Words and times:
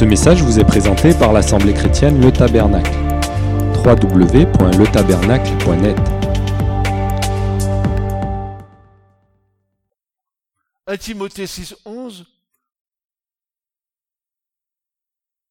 Ce 0.00 0.04
message 0.06 0.42
vous 0.42 0.58
est 0.58 0.64
présenté 0.64 1.12
par 1.12 1.34
l'Assemblée 1.34 1.74
chrétienne 1.74 2.22
Le 2.22 2.32
Tabernacle. 2.32 2.90
www.letabernacle.net 3.84 5.98
1 10.86 10.96
Timothée 10.96 11.46
6, 11.46 11.76
11, 11.84 12.24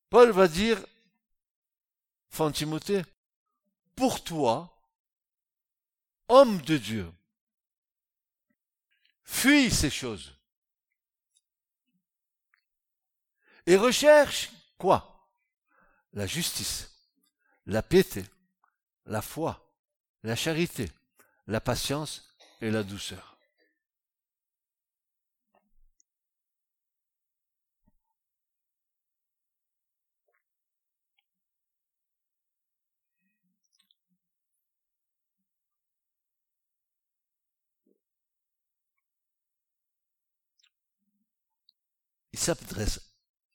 Paul 0.09 0.31
va 0.31 0.47
dire, 0.47 0.83
fin 2.29 2.51
Timothée, 2.51 3.03
pour 3.95 4.23
toi, 4.23 4.75
homme 6.27 6.59
de 6.61 6.77
Dieu, 6.77 7.05
fuis 9.23 9.69
ces 9.69 9.91
choses. 9.91 10.38
Et 13.69 13.75
recherche 13.75 14.49
quoi? 14.79 15.29
La 16.13 16.25
justice, 16.25 16.89
la 17.67 17.83
piété, 17.83 18.25
la 19.05 19.21
foi, 19.21 19.71
la 20.23 20.35
charité, 20.35 20.91
la 21.45 21.61
patience 21.61 22.35
et 22.61 22.71
la 22.71 22.81
douceur. 22.81 23.37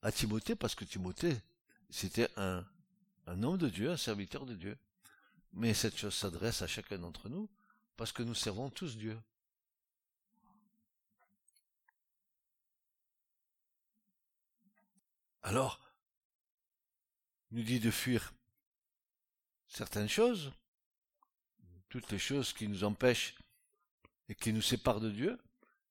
À 0.05 0.13
Timothée 0.13 0.55
parce 0.55 0.75
que 0.75 0.85
Timothée, 0.85 1.37
c'était 1.91 2.29
un, 2.37 2.65
homme 3.27 3.57
de 3.57 3.69
Dieu, 3.69 3.91
un 3.91 3.97
serviteur 3.97 4.45
de 4.45 4.55
Dieu. 4.55 4.77
Mais 5.55 5.73
cette 5.73 5.97
chose 5.97 6.15
s'adresse 6.15 6.63
à 6.63 6.67
chacun 6.67 6.99
d'entre 6.99 7.29
nous 7.29 7.49
parce 7.97 8.13
que 8.13 8.23
nous 8.23 8.35
servons 8.35 8.71
tous 8.71 8.97
Dieu. 8.97 9.19
Alors, 15.43 15.81
il 17.51 17.59
nous 17.59 17.65
dit 17.65 17.81
de 17.81 17.91
fuir 17.91 18.33
certaines 19.69 20.09
choses, 20.09 20.53
toutes 21.89 22.11
les 22.11 22.19
choses 22.19 22.53
qui 22.53 22.69
nous 22.69 22.85
empêchent 22.85 23.37
et 24.29 24.35
qui 24.35 24.53
nous 24.53 24.63
séparent 24.63 25.01
de 25.01 25.11
Dieu, 25.11 25.39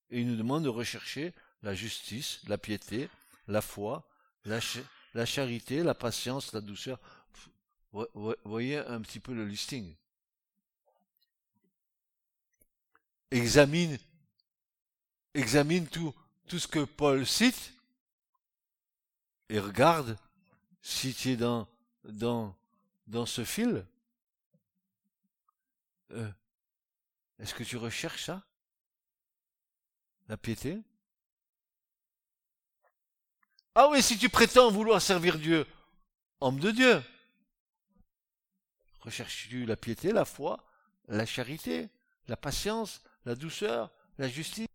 et 0.10 0.22
il 0.22 0.28
nous 0.28 0.36
demande 0.36 0.64
de 0.64 0.70
rechercher 0.70 1.34
la 1.62 1.74
justice, 1.76 2.42
la 2.48 2.58
piété, 2.58 3.10
la 3.48 3.62
foi, 3.62 4.08
la, 4.46 5.26
charité, 5.26 5.84
la 5.84 5.94
patience, 5.94 6.54
la 6.54 6.62
douceur. 6.62 7.00
Voyez 8.44 8.78
un 8.80 9.02
petit 9.02 9.20
peu 9.20 9.34
le 9.34 9.46
listing. 9.46 9.96
Examine, 13.32 13.98
examine 15.34 15.88
tout, 15.88 16.14
tout 16.48 16.60
ce 16.60 16.68
que 16.68 16.84
Paul 16.84 17.26
cite 17.26 17.74
et 19.50 19.60
regarde 19.60 20.18
si 20.82 21.14
tu 21.14 21.30
es 21.30 21.38
dans 21.38 21.68
ce 23.26 23.44
fil. 23.44 23.86
Euh, 26.12 26.32
Est-ce 27.40 27.54
que 27.54 27.64
tu 27.64 27.78
recherches 27.78 28.26
ça? 28.26 28.44
La 30.28 30.38
piété? 30.38 30.80
Ah 33.76 33.90
oui, 33.90 34.02
si 34.04 34.18
tu 34.18 34.30
prétends 34.30 34.72
vouloir 34.72 35.02
servir 35.02 35.38
Dieu, 35.40 35.66
homme 36.40 36.60
de 36.60 36.72
Dieu, 36.72 37.04
recherches-tu 39.02 39.66
la 39.66 39.76
piété, 39.76 40.12
la 40.12 40.26
foi, 40.26 40.64
la 41.08 41.26
charité, 41.26 41.90
la 42.28 42.38
patience, 42.38 43.02
la 43.26 43.36
douceur, 43.36 43.92
la 44.18 44.28
justice? 44.28 44.68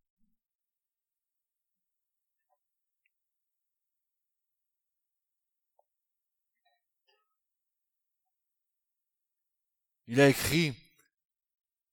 Il 10.09 10.21
a 10.21 10.29
écrit 10.29 10.75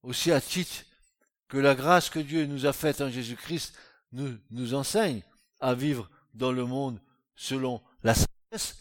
aussi 0.02 0.32
à 0.32 0.40
Tite 0.40 0.86
que 1.50 1.58
la 1.58 1.76
grâce 1.76 2.10
que 2.10 2.20
Dieu 2.20 2.46
nous 2.46 2.66
a 2.66 2.74
faite 2.74 3.02
en 3.02 3.10
Jésus-Christ 3.10 3.78
nous, 4.14 4.38
nous 4.52 4.74
enseigne 4.74 5.22
à 5.60 5.74
vivre 5.74 6.10
dans 6.36 6.52
le 6.52 6.66
monde 6.66 7.02
selon 7.36 7.82
la 8.04 8.14
sagesse, 8.14 8.80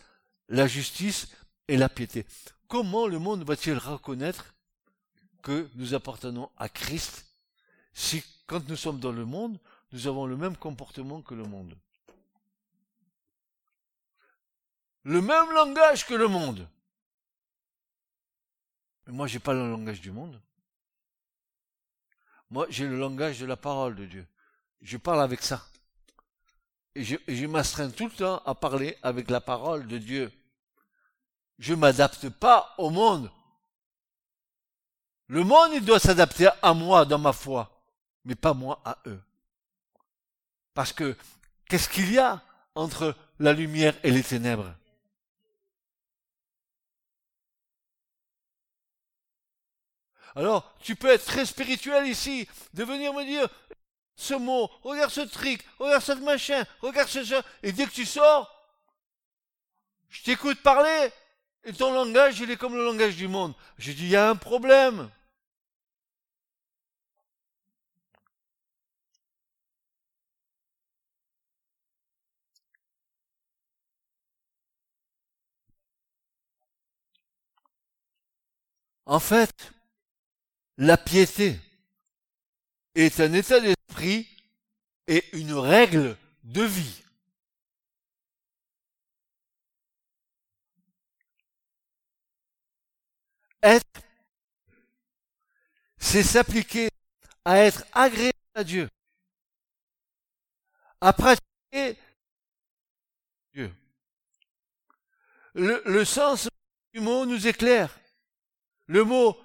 la 0.48 0.66
justice 0.66 1.34
et 1.69 1.76
la 1.76 1.88
piété. 1.88 2.26
Comment 2.69 3.06
le 3.06 3.19
monde 3.19 3.44
va-t-il 3.44 3.78
reconnaître 3.78 4.54
que 5.42 5.69
nous 5.75 5.94
appartenons 5.94 6.50
à 6.56 6.69
Christ 6.69 7.26
si 7.93 8.22
quand 8.47 8.69
nous 8.69 8.76
sommes 8.76 9.00
dans 9.00 9.12
le 9.12 9.25
monde, 9.25 9.59
nous 9.93 10.06
avons 10.06 10.26
le 10.26 10.37
même 10.37 10.56
comportement 10.56 11.22
que 11.22 11.34
le 11.34 11.44
monde? 11.44 11.76
Le 15.04 15.20
même 15.20 15.53
langage 15.53 16.06
que 16.06 16.14
le 16.14 16.28
monde. 16.28 16.69
Mais 19.06 19.12
moi, 19.12 19.26
j'ai 19.26 19.38
pas 19.38 19.53
le 19.53 19.70
langage 19.70 20.00
du 20.00 20.10
monde. 20.10 20.41
Moi, 22.50 22.66
j'ai 22.70 22.87
le 22.87 22.98
langage 22.98 23.38
de 23.38 23.47
la 23.47 23.56
parole 23.56 23.97
de 23.97 24.06
Dieu. 24.06 24.26
Je 24.81 24.97
parle 24.97 25.22
avec 25.22 25.43
ça 25.43 25.66
et 26.94 27.03
je, 27.03 27.47
m'astreins 27.47 27.91
tout 27.91 28.06
le 28.06 28.12
temps 28.12 28.43
à 28.44 28.55
parler 28.55 28.97
avec 29.03 29.31
la 29.31 29.41
parole 29.41 29.87
de 29.87 29.99
Dieu. 29.99 30.32
Je 31.59 31.75
m'adapte 31.75 32.28
pas 32.28 32.75
au 32.78 32.91
monde. 32.91 33.31
Le 35.27 35.43
monde, 35.43 35.71
il 35.75 35.84
doit 35.84 35.99
s'adapter 35.99 36.49
à 36.62 36.75
moi 36.75 37.05
dans 37.05 37.19
ma 37.19 37.32
foi, 37.32 37.82
mais 38.25 38.34
pas 38.34 38.55
moi 38.55 38.81
à 38.84 38.99
eux. 39.06 39.21
Parce 40.75 40.93
que, 40.93 41.16
qu'est-ce 41.69 41.88
qu'il 41.88 42.12
y 42.12 42.19
a 42.19 42.43
entre 42.75 43.16
la 43.38 43.53
lumière 43.53 43.94
et 44.03 44.11
les 44.11 44.22
ténèbres? 44.22 44.75
Alors, 50.37 50.75
tu 50.81 50.97
peux 50.97 51.11
être 51.11 51.25
très 51.25 51.47
spirituel 51.47 52.06
ici, 52.06 52.49
de 52.75 52.84
venir 52.84 53.12
me 53.15 53.25
dire, 53.25 53.49
ce 54.16 54.34
mot, 54.34 54.70
regarde 54.82 55.10
ce 55.10 55.20
truc, 55.22 55.64
regarde 55.78 56.02
ce 56.02 56.12
machin, 56.12 56.64
regarde 56.80 57.08
ce 57.08 57.42
Et 57.62 57.72
dès 57.72 57.86
que 57.86 57.92
tu 57.92 58.06
sors, 58.06 58.50
je 60.08 60.22
t'écoute 60.22 60.62
parler, 60.62 61.10
et 61.64 61.72
ton 61.72 61.92
langage, 61.92 62.41
il 62.41 62.50
est 62.50 62.56
comme 62.56 62.75
le 62.75 62.84
langage 62.84 63.16
du 63.16 63.28
monde. 63.28 63.54
Je 63.78 63.92
dis, 63.92 64.04
il 64.04 64.10
y 64.10 64.16
a 64.16 64.28
un 64.28 64.36
problème. 64.36 65.10
En 79.06 79.20
fait, 79.20 79.72
la 80.78 80.96
piété 80.96 81.58
est 82.94 83.21
un 83.21 83.32
état 83.32 83.60
d'esprit 83.60 84.28
et 85.06 85.25
une 85.37 85.55
règle 85.55 86.16
de 86.44 86.62
vie. 86.62 87.03
Être, 93.62 94.03
c'est 95.99 96.22
s'appliquer 96.22 96.91
à 97.44 97.59
être 97.59 97.84
agréable 97.93 98.32
à 98.55 98.62
Dieu, 98.62 98.88
à 101.00 101.12
pratiquer 101.12 101.99
Dieu. 103.55 103.75
Le, 105.55 105.82
le 105.87 106.05
sens 106.05 106.49
du 106.93 107.00
mot 107.00 107.25
nous 107.25 107.47
éclaire. 107.47 107.99
Le 108.87 109.02
mot 109.02 109.44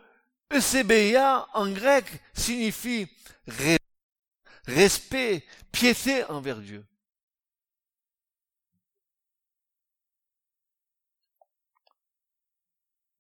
ECBIA 0.51 1.47
en 1.53 1.69
grec 1.69 2.05
signifie 2.33 3.07
respect, 4.65 5.45
piété 5.71 6.23
envers 6.25 6.57
Dieu. 6.57 6.85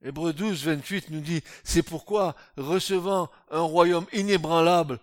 Hébreu 0.01 0.31
12, 0.31 0.63
28 0.65 1.09
nous 1.09 1.19
dit, 1.19 1.43
c'est 1.63 1.83
pourquoi, 1.83 2.35
recevant 2.55 3.29
un 3.51 3.61
royaume 3.61 4.07
inébranlable, 4.13 4.99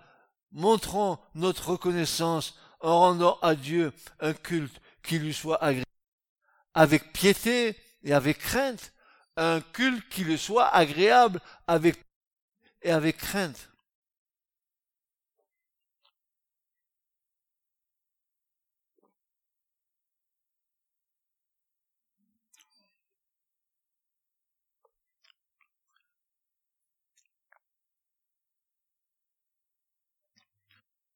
montrons 0.53 1.19
notre 1.35 1.73
reconnaissance 1.73 2.59
en 2.81 3.01
rendant 3.01 3.39
à 3.43 3.55
Dieu 3.55 3.93
un 4.21 4.33
culte 4.33 4.81
qui 5.03 5.19
lui 5.19 5.35
soit 5.35 5.63
agréable, 5.63 5.85
avec 6.73 7.13
piété 7.13 7.77
et 8.05 8.15
avec 8.15 8.39
crainte, 8.39 8.95
un 9.37 9.61
culte 9.61 10.09
qui 10.09 10.25
lui 10.25 10.39
soit 10.39 10.69
agréable 10.69 11.41
avec 11.67 12.06
et 12.83 12.91
avec 12.91 13.17
crainte. 13.19 13.71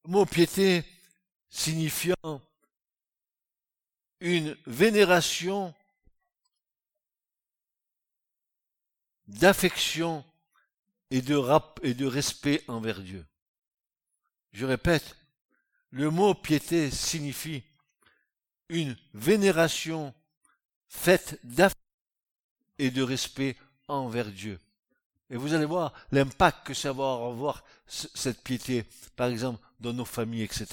Mot 0.06 0.26
piété 0.26 0.82
signifiant 1.50 2.40
une 4.20 4.56
vénération 4.66 5.72
d'affection 9.28 10.24
et 11.10 11.22
de, 11.22 11.34
rap 11.34 11.80
et 11.82 11.94
de 11.94 12.06
respect 12.06 12.62
envers 12.68 13.00
Dieu. 13.00 13.24
Je 14.52 14.66
répète, 14.66 15.16
le 15.90 16.10
mot 16.10 16.34
piété 16.34 16.90
signifie 16.90 17.62
une 18.68 18.96
vénération 19.14 20.14
faite 20.88 21.38
d'affection 21.44 21.80
et 22.78 22.90
de 22.90 23.02
respect 23.02 23.56
envers 23.88 24.30
Dieu. 24.30 24.58
Et 25.28 25.36
vous 25.36 25.54
allez 25.54 25.64
voir 25.64 25.92
l'impact 26.10 26.66
que 26.66 26.74
ça 26.74 26.92
va 26.92 27.12
avoir, 27.12 27.64
cette 27.86 28.42
piété, 28.42 28.84
par 29.14 29.28
exemple, 29.28 29.64
dans 29.78 29.92
nos 29.92 30.04
familles, 30.04 30.42
etc., 30.42 30.66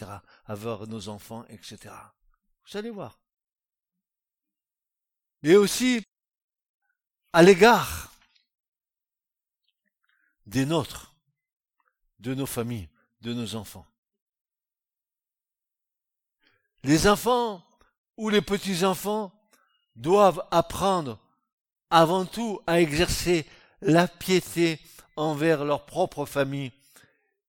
avoir 0.45 0.87
nos 0.87 1.09
enfants, 1.09 1.45
etc. 1.49 1.93
Vous 2.65 2.77
allez 2.77 2.89
voir. 2.89 3.19
Et 5.43 5.55
aussi, 5.55 6.03
à 7.33 7.43
l'égard 7.43 8.11
des 10.47 10.65
nôtres, 10.65 11.13
de 12.19 12.33
nos 12.33 12.45
familles, 12.45 12.89
de 13.21 13.33
nos 13.33 13.55
enfants. 13.55 13.85
Les 16.83 17.07
enfants 17.07 17.63
ou 18.15 18.29
les 18.29 18.41
petits-enfants 18.41 19.31
doivent 19.95 20.43
apprendre 20.51 21.19
avant 21.89 22.25
tout 22.25 22.61
à 22.65 22.79
exercer 22.79 23.45
la 23.81 24.07
piété 24.07 24.79
envers 25.15 25.65
leur 25.65 25.85
propre 25.85 26.25
famille 26.25 26.71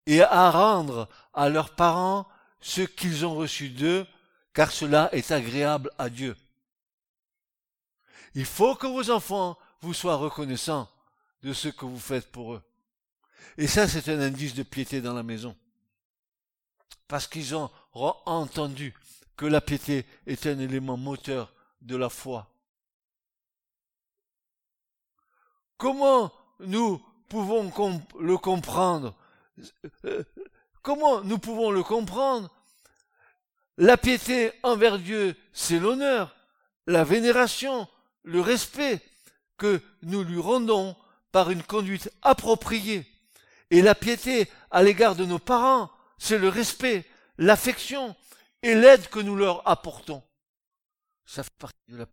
et 0.07 0.23
à 0.23 0.51
rendre 0.51 1.09
à 1.35 1.49
leurs 1.49 1.75
parents 1.75 2.27
ce 2.61 2.81
qu'ils 2.81 3.25
ont 3.25 3.37
reçu 3.37 3.69
d'eux, 3.69 4.07
car 4.53 4.73
cela 4.73 5.09
est 5.13 5.31
agréable 5.31 5.91
à 5.99 6.11
Dieu. 6.11 6.37
Il 8.35 8.45
faut 8.47 8.75
que 8.75 8.87
vos 8.87 9.11
enfants 9.11 9.57
vous 9.81 9.95
soient 9.95 10.17
reconnaissants 10.17 10.89
de 11.43 11.53
ce 11.53 11.69
que 11.69 11.85
vous 11.85 12.01
faites 12.01 12.31
pour 12.33 12.55
eux. 12.55 12.63
Et 13.57 13.67
ça, 13.67 13.89
c'est 13.89 14.09
un 14.09 14.21
indice 14.21 14.55
de 14.55 14.63
piété 14.63 15.01
dans 15.01 15.15
la 15.15 15.23
maison. 15.23 15.57
Parce 17.09 17.27
qu'ils 17.27 17.55
ont 17.55 17.71
entendu 17.93 18.95
que 19.37 19.47
la 19.47 19.61
piété 19.61 20.07
est 20.27 20.47
un 20.47 20.59
élément 20.59 20.97
moteur 20.97 21.53
de 21.81 21.97
la 21.97 22.09
foi. 22.09 22.51
Comment 25.77 26.33
nous 26.61 27.03
pouvons 27.29 27.71
le 28.19 28.37
comprendre? 28.37 29.15
Comment 30.83 31.23
nous 31.23 31.39
pouvons 31.39 31.71
le 31.71 31.83
comprendre? 31.83 32.51
La 33.77 33.97
piété 33.97 34.53
envers 34.65 34.99
Dieu, 34.99 35.37
c'est 35.53 35.79
l'honneur, 35.79 36.35
la 36.87 37.05
vénération, 37.05 37.89
le 38.23 38.41
respect 38.41 39.01
que 39.57 39.81
nous 40.03 40.25
lui 40.25 40.41
rendons 40.41 40.97
par 41.31 41.51
une 41.51 41.63
conduite 41.63 42.11
appropriée. 42.23 43.07
Et 43.71 43.83
la 43.83 43.95
piété 43.95 44.51
à 44.71 44.83
l'égard 44.83 45.15
de 45.15 45.25
nos 45.25 45.39
parents, 45.39 45.91
c'est 46.19 46.39
le 46.39 46.49
respect, 46.49 47.05
l'affection 47.37 48.17
et 48.63 48.75
l'aide 48.75 49.09
que 49.09 49.21
nous 49.21 49.37
leur 49.37 49.67
apportons. 49.69 50.23
Ça 51.27 51.43
fait 51.43 51.57
partie 51.59 51.77
de 51.89 51.99
la 51.99 52.07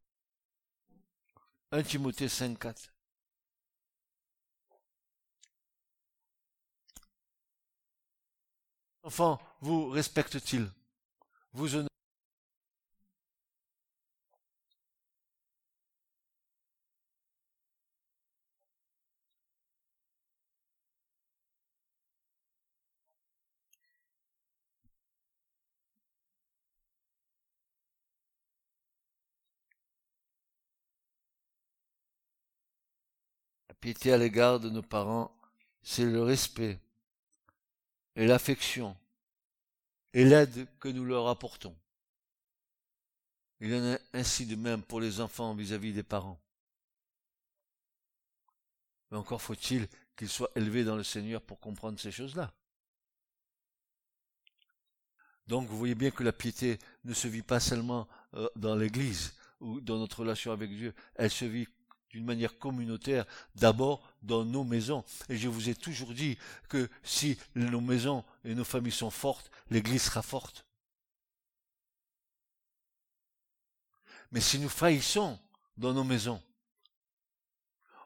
1 1.72 1.84
Timothée 1.84 2.30
5, 2.30 2.60
4. 2.60 2.92
Enfants, 9.04 9.40
vous 9.62 9.90
respecte-t-il? 9.90 10.70
Vous 11.54 11.76
honore 11.76 11.95
piété 33.86 34.12
à 34.12 34.18
l'égard 34.18 34.60
de 34.60 34.72
nos 34.72 34.82
parents, 34.82 35.32
c'est 35.84 36.06
le 36.06 36.24
respect 36.24 36.80
et 38.16 38.26
l'affection 38.26 38.98
et 40.12 40.26
l'aide 40.26 40.68
que 40.80 40.88
nous 40.88 41.06
leur 41.06 41.28
apportons. 41.28 41.76
Il 43.60 43.72
en 43.76 43.94
a 43.94 44.00
ainsi 44.14 44.48
de 44.48 44.56
même 44.56 44.82
pour 44.82 45.00
les 45.00 45.22
enfants 45.22 45.54
vis-à-vis 45.54 45.94
des 45.94 46.02
parents. 46.02 46.42
Mais 49.12 49.20
encore 49.20 49.44
faut-il 49.44 49.88
qu'ils 50.18 50.30
soient 50.30 50.50
élevés 50.56 50.84
dans 50.84 50.96
le 50.96 51.04
Seigneur 51.04 51.40
pour 51.44 51.60
comprendre 51.60 52.00
ces 52.00 52.12
choses-là. 52.12 52.52
Donc 55.46 55.68
vous 55.70 55.78
voyez 55.78 55.94
bien 55.94 56.10
que 56.10 56.24
la 56.24 56.34
piété 56.34 56.80
ne 57.04 57.14
se 57.14 57.28
vit 57.28 57.44
pas 57.44 57.60
seulement 57.60 58.08
euh, 58.34 58.50
dans 58.56 58.76
l'Église 58.76 59.36
ou 59.60 59.80
dans 59.80 60.00
notre 60.00 60.22
relation 60.22 60.52
avec 60.52 60.72
Dieu, 60.72 60.96
elle 61.14 61.30
se 61.30 61.46
vit 61.46 61.68
d'une 62.16 62.24
manière 62.24 62.58
communautaire, 62.58 63.26
d'abord 63.56 64.02
dans 64.22 64.46
nos 64.46 64.64
maisons. 64.64 65.04
Et 65.28 65.36
je 65.36 65.50
vous 65.50 65.68
ai 65.68 65.76
toujours 65.76 66.14
dit 66.14 66.38
que 66.70 66.90
si 67.04 67.38
nos 67.56 67.82
maisons 67.82 68.24
et 68.46 68.56
nos 68.56 68.64
familles 68.64 68.94
sont 68.94 69.12
fortes, 69.12 69.52
l'Église 69.70 70.04
sera 70.04 70.22
forte. 70.22 70.66
Mais 74.32 74.40
si 74.40 74.60
nous 74.60 74.70
faillissons 74.70 75.38
dans 75.76 75.92
nos 75.92 76.06
maisons, 76.06 76.42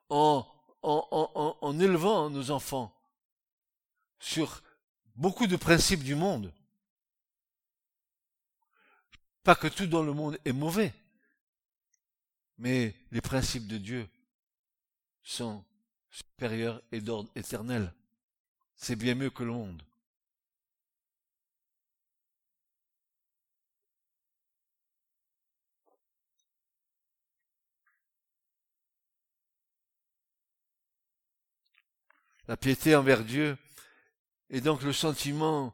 en, 0.10 0.44
en, 0.82 1.58
en 1.62 1.80
élevant 1.80 2.32
nos 2.32 2.50
enfants 2.50 2.92
sur 4.20 4.64
beaucoup 5.14 5.46
de 5.46 5.56
principes 5.56 6.04
du 6.04 6.16
monde, 6.16 6.52
pas 9.44 9.56
que 9.56 9.68
tout 9.68 9.86
dans 9.86 10.02
le 10.02 10.14
monde 10.14 10.40
est 10.46 10.52
mauvais, 10.52 10.96
mais 12.60 12.94
les 13.12 13.22
principes 13.22 13.68
de 13.68 13.78
Dieu 13.78 14.08
sont 15.24 15.64
supérieurs 16.12 16.82
et 16.92 17.00
d'ordre 17.00 17.32
éternel. 17.36 17.94
C'est 18.76 18.98
bien 18.98 19.16
mieux 19.16 19.30
que 19.30 19.44
le 19.44 19.52
monde. 19.52 19.82
La 32.48 32.58
piété 32.58 32.96
envers 32.96 33.24
Dieu 33.24 33.58
est 34.50 34.62
donc 34.62 34.82
le 34.82 34.92
sentiment 34.92 35.74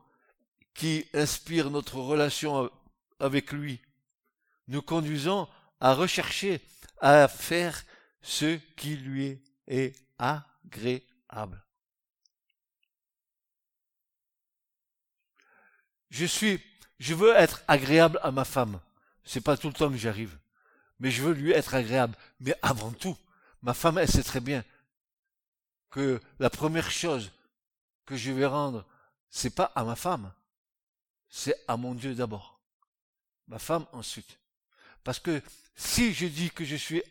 qui 0.73 1.07
inspire 1.13 1.71
notre 1.71 1.95
relation 1.95 2.69
avec 3.19 3.53
lui, 3.53 3.79
nous 4.67 4.81
conduisant 4.81 5.49
à 5.79 5.93
rechercher 5.93 6.61
à 7.05 7.27
faire 7.27 7.85
ce 8.23 8.55
qui 8.75 8.97
lui 8.97 9.39
est 9.67 9.95
agréable. 10.17 11.63
Je 16.09 16.25
suis, 16.25 16.59
je 16.97 17.13
veux 17.13 17.35
être 17.35 17.61
agréable 17.67 18.19
à 18.23 18.31
ma 18.31 18.43
femme. 18.43 18.79
C'est 19.23 19.41
pas 19.41 19.55
tout 19.55 19.67
le 19.67 19.73
temps 19.73 19.91
que 19.91 19.97
j'arrive. 19.97 20.35
Mais 20.99 21.11
je 21.11 21.21
veux 21.21 21.33
lui 21.33 21.51
être 21.51 21.75
agréable. 21.75 22.17
Mais 22.39 22.55
avant 22.63 22.91
tout, 22.91 23.15
ma 23.61 23.75
femme, 23.75 23.99
elle 23.99 24.09
sait 24.09 24.23
très 24.23 24.39
bien 24.39 24.65
que 25.91 26.19
la 26.39 26.49
première 26.49 26.89
chose 26.89 27.31
que 28.07 28.15
je 28.15 28.31
vais 28.31 28.47
rendre, 28.47 28.83
c'est 29.29 29.53
pas 29.53 29.71
à 29.75 29.83
ma 29.83 29.95
femme. 29.95 30.33
C'est 31.29 31.55
à 31.67 31.77
mon 31.77 31.93
Dieu 31.93 32.15
d'abord. 32.15 32.59
Ma 33.47 33.59
femme 33.59 33.85
ensuite. 33.91 34.39
Parce 35.05 35.19
que 35.19 35.41
si 35.75 36.13
je 36.13 36.25
dis 36.25 36.49
que 36.49 36.65
je 36.65 36.75
suis 36.75 37.03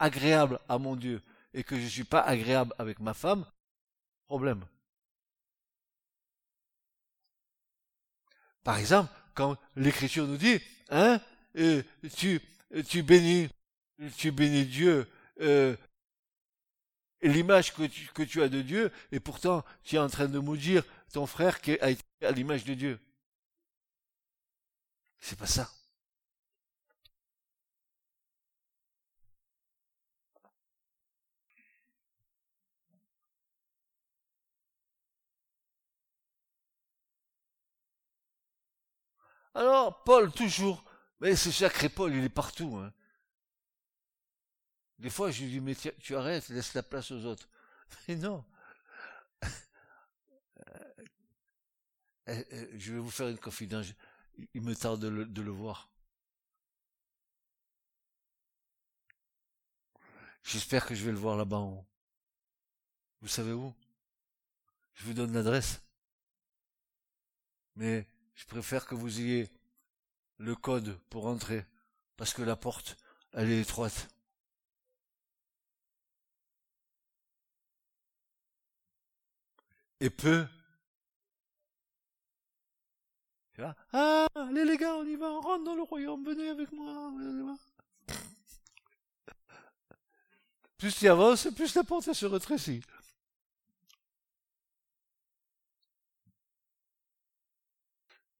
agréable 0.00 0.58
à 0.68 0.78
mon 0.78 0.96
Dieu 0.96 1.22
et 1.54 1.62
que 1.62 1.76
je 1.76 1.84
ne 1.84 1.88
suis 1.88 2.04
pas 2.04 2.20
agréable 2.20 2.74
avec 2.76 2.98
ma 2.98 3.14
femme, 3.14 3.46
problème. 4.26 4.66
Par 8.64 8.76
exemple, 8.78 9.10
quand 9.34 9.56
l'Écriture 9.76 10.26
nous 10.26 10.36
dit, 10.36 10.60
hein, 10.90 11.20
euh, 11.56 11.84
tu, 12.16 12.40
tu 12.88 13.04
bénis, 13.04 13.48
tu 14.16 14.32
bénis 14.32 14.66
Dieu, 14.66 15.08
euh, 15.40 15.76
l'image 17.22 17.72
que 17.72 17.84
tu, 17.84 18.08
que 18.08 18.24
tu 18.24 18.42
as 18.42 18.48
de 18.48 18.60
Dieu, 18.60 18.90
et 19.12 19.20
pourtant 19.20 19.64
tu 19.84 19.94
es 19.94 20.00
en 20.00 20.08
train 20.08 20.26
de 20.26 20.40
maudire 20.40 20.82
ton 21.12 21.26
frère 21.26 21.60
qui 21.60 21.78
a 21.78 21.90
été 21.90 22.02
à 22.22 22.32
l'image 22.32 22.64
de 22.64 22.74
Dieu. 22.74 22.98
C'est 25.20 25.38
pas 25.38 25.46
ça. 25.46 25.75
Alors, 39.56 40.04
Paul, 40.04 40.30
toujours, 40.32 40.84
mais 41.18 41.34
c'est 41.34 41.50
sacré 41.50 41.88
Paul, 41.88 42.14
il 42.14 42.22
est 42.22 42.28
partout. 42.28 42.76
Hein. 42.76 42.92
Des 44.98 45.08
fois, 45.08 45.30
je 45.30 45.44
lui 45.44 45.50
dis, 45.50 45.60
mais 45.60 45.74
tu, 45.74 46.14
arrêtes, 46.14 46.50
laisse 46.50 46.74
la 46.74 46.82
place 46.82 47.10
aux 47.10 47.24
autres. 47.24 47.48
Mais 48.08 48.16
non. 48.16 48.44
Euh, 52.28 52.42
euh, 52.52 52.66
je 52.76 52.92
vais 52.92 52.98
vous 52.98 53.10
faire 53.10 53.28
une 53.28 53.38
confidence. 53.38 53.86
Il 54.52 54.62
me 54.62 54.74
tarde 54.74 55.00
de 55.00 55.08
le, 55.08 55.24
de 55.24 55.42
le 55.42 55.50
voir. 55.52 55.88
J'espère 60.42 60.84
que 60.86 60.94
je 60.94 61.04
vais 61.04 61.12
le 61.12 61.18
voir 61.18 61.36
là-bas. 61.36 61.64
Vous 63.20 63.28
savez 63.28 63.52
où? 63.52 63.72
Je 64.94 65.04
vous 65.04 65.14
donne 65.14 65.32
l'adresse. 65.32 65.80
Mais 67.76 68.06
je 68.36 68.46
préfère 68.46 68.86
que 68.86 68.94
vous 68.94 69.20
ayez 69.20 69.50
le 70.38 70.54
code 70.54 70.96
pour 71.10 71.26
entrer, 71.26 71.66
parce 72.16 72.32
que 72.32 72.42
la 72.42 72.54
porte, 72.54 72.96
elle 73.32 73.50
est 73.50 73.60
étroite. 73.60 74.08
Et 80.00 80.10
peu. 80.10 80.46
Ah, 83.92 84.26
allez 84.34 84.66
les 84.66 84.76
gars, 84.76 84.94
on 84.96 85.06
y 85.06 85.16
va, 85.16 85.30
on 85.30 85.40
rentre 85.40 85.64
dans 85.64 85.74
le 85.74 85.82
royaume, 85.82 86.22
venez 86.22 86.50
avec 86.50 86.70
moi. 86.72 87.12
Plus 90.76 90.94
tu 90.94 91.08
avances, 91.08 91.48
plus 91.56 91.74
la 91.74 91.82
porte 91.82 92.12
se 92.12 92.26
rétrécit. 92.26 92.82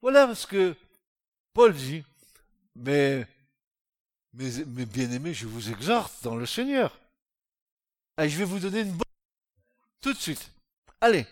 Voilà 0.03 0.35
ce 0.35 0.47
que 0.47 0.75
Paul 1.53 1.73
dit. 1.73 2.05
Mais, 2.75 3.27
bien-aimés, 4.33 5.35
je 5.35 5.47
vous 5.47 5.71
exhorte 5.71 6.23
dans 6.23 6.37
le 6.37 6.47
Seigneur. 6.47 6.99
Et 8.21 8.29
je 8.29 8.39
vais 8.39 8.45
vous 8.45 8.59
donner 8.59 8.81
une 8.81 8.93
bonne 8.93 9.03
tout 10.01 10.13
de 10.13 10.19
suite. 10.19 10.51
Allez, 11.01 11.27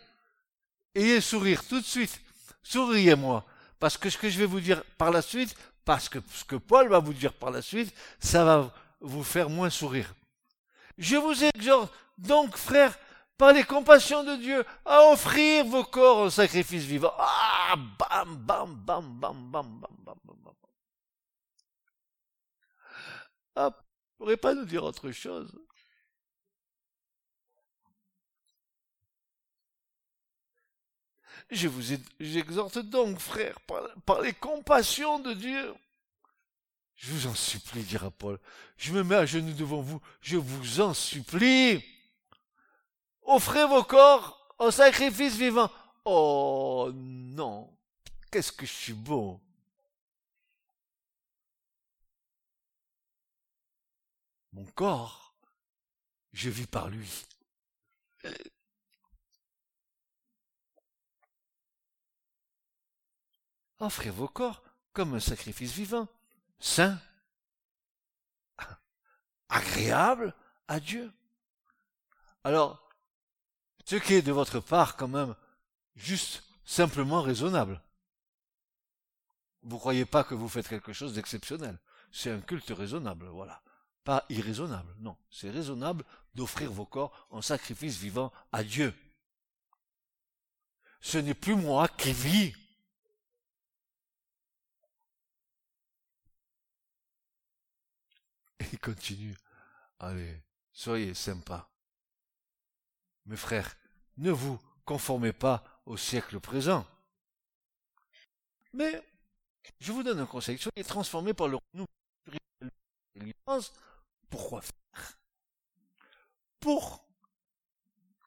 ayez 0.95 1.21
sourire 1.21 1.67
tout 1.67 1.81
de 1.81 1.87
suite. 1.87 2.21
Souriez-moi. 2.63 3.45
Parce 3.79 3.97
que 3.97 4.09
ce 4.11 4.19
que 4.19 4.31
je 4.31 4.39
vais 4.39 4.47
vous 4.47 4.61
dire 4.61 4.83
par 4.97 5.11
la 5.11 5.23
suite, 5.23 5.55
parce 5.85 6.09
que 6.09 6.19
ce 6.33 6.45
que 6.45 6.57
Paul 6.57 6.89
va 6.89 6.99
vous 6.99 7.13
dire 7.13 7.33
par 7.35 7.51
la 7.51 7.63
suite, 7.63 7.95
ça 8.19 8.45
va 8.45 8.75
vous 9.01 9.23
faire 9.23 9.51
moins 9.51 9.71
sourire. 9.71 10.15
Je 10.97 11.17
vous 11.17 11.45
exhorte 11.45 11.93
donc, 12.17 12.57
frères, 12.57 12.97
par 13.37 13.53
les 13.53 13.65
compassions 13.65 14.25
de 14.25 14.37
Dieu, 14.37 14.65
à 14.85 15.11
offrir 15.11 15.65
vos 15.65 15.85
corps 15.85 16.19
en 16.19 16.31
sacrifice 16.31 16.85
vivant. 16.85 17.13
Ah, 17.19 17.75
bam, 17.77 18.37
bam, 18.37 18.75
bam, 18.75 19.21
bam, 19.21 19.51
bam, 19.51 19.81
bam, 19.81 20.01
bam, 20.05 20.19
bam. 20.25 20.55
Ah, 23.57 23.71
ne 23.71 24.19
pourrait 24.19 24.37
pas 24.37 24.55
nous 24.55 24.65
dire 24.65 24.85
autre 24.85 25.11
chose. 25.11 25.53
Je 31.51 31.69
vous 31.69 31.93
exhorte 32.39 32.79
donc, 32.79 33.19
frères, 33.19 33.59
par 34.07 34.21
les 34.23 34.33
compassions 34.33 35.19
de 35.19 35.35
Dieu, 35.35 35.75
je 36.97 37.11
vous 37.11 37.27
en 37.27 37.35
supplie, 37.35 37.83
dira 37.83 38.11
Paul. 38.11 38.39
Je 38.77 38.93
me 38.93 39.03
mets 39.03 39.17
à 39.17 39.27
genoux 39.27 39.53
devant 39.53 39.81
vous. 39.81 40.01
Je 40.21 40.37
vous 40.37 40.81
en 40.81 40.95
supplie. 40.95 41.85
Offrez 43.25 43.67
vos 43.67 43.85
corps 43.85 44.55
en 44.59 44.71
sacrifice 44.71 45.35
vivant. 45.37 45.71
Oh 46.05 46.91
non. 46.95 47.77
Qu'est-ce 48.31 48.53
que 48.53 48.67
je 48.67 48.73
suis 48.73 48.93
beau. 48.93 49.41
Mon 54.53 54.65
corps, 54.67 55.35
je 56.33 56.49
vis 56.49 56.67
par 56.67 56.89
lui. 56.89 57.25
Offrez 63.81 64.11
vos 64.11 64.29
corps 64.29 64.63
comme 64.93 65.15
un 65.15 65.21
sacrifice 65.21 65.73
vivant 65.73 66.09
saint, 66.61 66.99
agréable 69.49 70.35
à 70.69 70.81
Dieu. 70.81 71.13
Alors, 72.43 72.84
ce 73.85 73.97
qui 73.97 74.15
est 74.15 74.23
de 74.23 74.33
votre 74.33 74.61
part 74.61 74.97
quand 74.97 75.09
même 75.09 75.35
juste 75.95 76.43
simplement 76.65 77.23
raisonnable. 77.23 77.83
Vous 79.63 79.79
croyez 79.79 80.05
pas 80.05 80.25
que 80.25 80.35
vous 80.35 80.49
faites 80.49 80.69
quelque 80.69 80.93
chose 80.93 81.15
d'exceptionnel. 81.15 81.79
C'est 82.13 82.31
un 82.31 82.41
culte 82.41 82.71
raisonnable, 82.71 83.27
voilà. 83.27 83.63
Pas 84.05 84.25
irraisonnable, 84.29 84.95
non. 84.99 85.17
C'est 85.31 85.51
raisonnable 85.51 86.05
d'offrir 86.35 86.71
vos 86.71 86.87
corps 86.87 87.27
en 87.31 87.41
sacrifice 87.41 87.97
vivant 87.97 88.33
à 88.53 88.63
Dieu. 88.63 88.95
Ce 91.01 91.19
n'est 91.19 91.35
plus 91.35 91.57
moi 91.57 91.89
qui 91.89 92.13
vis, 92.13 92.55
il 98.73 98.79
continue. 98.79 99.37
Allez, 99.99 100.43
soyez 100.73 101.15
sympa. 101.15 101.69
Mes 103.27 103.37
frères, 103.37 103.77
ne 104.17 104.31
vous 104.31 104.59
conformez 104.85 105.33
pas 105.33 105.65
au 105.87 105.97
siècle 105.97 106.41
présent. 106.41 106.87
Mais, 108.73 109.03
je 109.81 109.93
vous 109.93 110.03
donne 110.03 110.21
un 110.21 110.27
conseil, 110.27 110.59
soyez 110.59 110.85
transformés 110.85 111.35
par 111.35 111.49
le 111.49 111.59
Pourquoi 114.29 114.61
faire? 114.61 115.19
Pour 116.61 117.07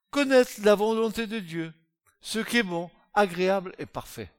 connaître 0.09 0.61
la 0.63 0.75
volonté 0.75 1.27
de 1.27 1.39
Dieu, 1.39 1.73
ce 2.21 2.39
qui 2.39 2.57
est 2.57 2.63
bon, 2.63 2.89
agréable 3.13 3.73
et 3.77 3.85
parfait. 3.85 4.31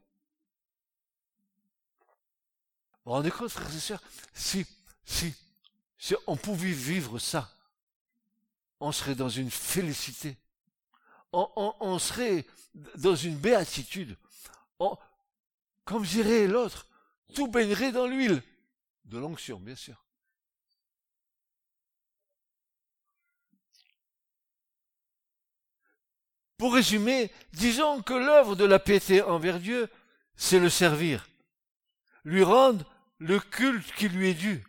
Vous 3.04 3.10
vous 3.10 3.12
rendez 3.12 3.30
compte, 3.30 3.50
frères 3.50 3.74
et 3.74 3.80
sœurs, 3.80 4.02
si, 4.34 4.66
si 5.04 5.34
si 5.98 6.14
on 6.28 6.36
pouvait 6.36 6.70
vivre 6.70 7.18
ça, 7.18 7.52
on 8.80 8.92
serait 8.92 9.16
dans 9.16 9.28
une 9.28 9.50
félicité. 9.50 10.36
On, 11.32 11.99
serait 11.99 12.47
dans 12.97 13.14
une 13.14 13.37
béatitude. 13.37 14.16
comme 15.85 16.04
dirait 16.04 16.47
l'autre, 16.47 16.87
tout 17.35 17.49
baignerait 17.49 17.92
dans 17.92 18.06
l'huile. 18.06 18.42
De 19.04 19.18
l'onction, 19.18 19.58
bien 19.58 19.75
sûr. 19.75 20.04
Pour 26.58 26.75
résumer, 26.75 27.30
disons 27.52 28.02
que 28.02 28.14
l'œuvre 28.14 28.56
de 28.56 28.64
la 28.64 28.80
piété 28.80 29.23
envers 29.23 29.61
Dieu, 29.61 29.88
c'est 30.35 30.58
le 30.58 30.68
servir, 30.68 31.28
lui 32.25 32.42
rendre 32.42 32.85
le 33.18 33.38
culte 33.38 33.92
qui 33.94 34.08
lui 34.08 34.30
est 34.30 34.35
dû. 34.35 34.64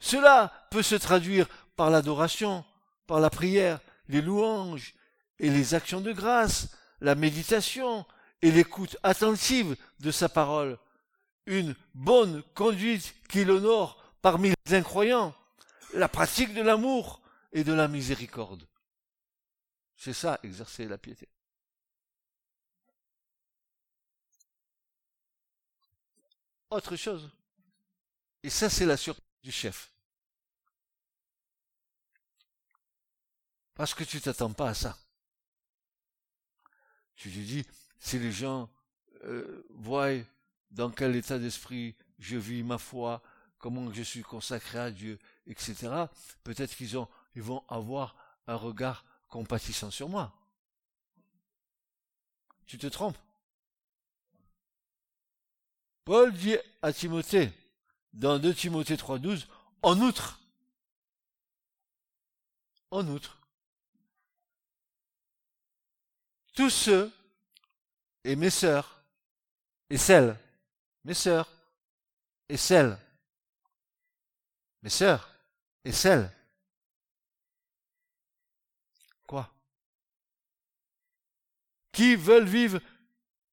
Cela 0.00 0.66
peut 0.70 0.82
se 0.82 0.96
traduire 0.96 1.48
par 1.76 1.90
l'adoration, 1.90 2.64
par 3.06 3.20
la 3.20 3.30
prière, 3.30 3.80
les 4.08 4.20
louanges 4.20 4.94
et 5.38 5.50
les 5.50 5.74
actions 5.74 6.00
de 6.00 6.12
grâce, 6.12 6.68
la 7.00 7.14
méditation 7.14 8.06
et 8.42 8.50
l'écoute 8.50 8.96
attentive 9.02 9.76
de 10.00 10.10
sa 10.10 10.28
parole, 10.28 10.78
une 11.46 11.74
bonne 11.94 12.42
conduite 12.54 13.14
qui 13.28 13.44
l'honore 13.44 14.02
parmi 14.22 14.52
les 14.66 14.74
incroyants, 14.74 15.34
la 15.92 16.08
pratique 16.08 16.54
de 16.54 16.62
l'amour 16.62 17.20
et 17.52 17.64
de 17.64 17.72
la 17.72 17.88
miséricorde. 17.88 18.66
C'est 19.96 20.12
ça, 20.12 20.38
exercer 20.42 20.86
la 20.86 20.98
piété. 20.98 21.28
Autre 26.70 26.96
chose. 26.96 27.30
Et 28.42 28.50
ça, 28.50 28.68
c'est 28.68 28.84
la 28.84 28.96
surprise 28.96 29.24
du 29.42 29.52
chef. 29.52 29.92
Parce 33.74 33.94
que 33.94 34.04
tu 34.04 34.20
t'attends 34.20 34.52
pas 34.52 34.70
à 34.70 34.74
ça. 34.74 34.98
Tu 37.16 37.30
te 37.30 37.38
dis, 37.38 37.64
si 37.98 38.18
les 38.18 38.32
gens 38.32 38.70
euh, 39.24 39.66
voient 39.70 40.18
dans 40.70 40.90
quel 40.90 41.16
état 41.16 41.38
d'esprit 41.38 41.94
je 42.18 42.36
vis 42.36 42.62
ma 42.62 42.78
foi, 42.78 43.22
comment 43.58 43.92
je 43.92 44.02
suis 44.02 44.22
consacré 44.22 44.78
à 44.78 44.90
Dieu, 44.90 45.18
etc., 45.46 46.06
peut-être 46.42 46.74
qu'ils 46.76 46.98
ont, 46.98 47.08
ils 47.34 47.42
vont 47.42 47.64
avoir 47.68 48.16
un 48.46 48.56
regard 48.56 49.04
compatissant 49.28 49.90
sur 49.90 50.08
moi. 50.08 50.32
Tu 52.66 52.78
te 52.78 52.86
trompes. 52.86 53.18
Paul 56.04 56.32
dit 56.32 56.56
à 56.82 56.92
Timothée, 56.92 57.50
dans 58.12 58.38
2 58.38 58.54
Timothée 58.54 58.96
3.12, 58.96 59.46
en 59.82 60.00
outre, 60.00 60.40
en 62.90 63.06
outre, 63.08 63.38
tous 66.54 66.70
ceux, 66.70 67.12
et 68.24 68.36
mes 68.36 68.50
sœurs, 68.50 69.04
et 69.90 69.98
celles 69.98 70.38
mes 71.04 71.14
sœurs 71.14 71.50
et 72.48 72.56
celles, 72.56 72.98
mes 74.82 74.90
sœurs 74.90 75.30
et 75.84 75.92
celles. 75.92 76.30
Quoi? 79.26 79.50
Qui 81.92 82.16
veulent 82.16 82.48
vivre 82.48 82.80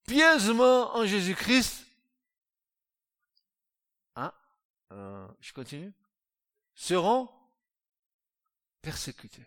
pieusement 0.05 0.95
en 0.95 1.05
Jésus-Christ 1.05 1.85
euh, 4.91 5.27
Je 5.39 5.53
continue 5.53 5.93
Seront 6.73 7.29
persécutés. 8.81 9.45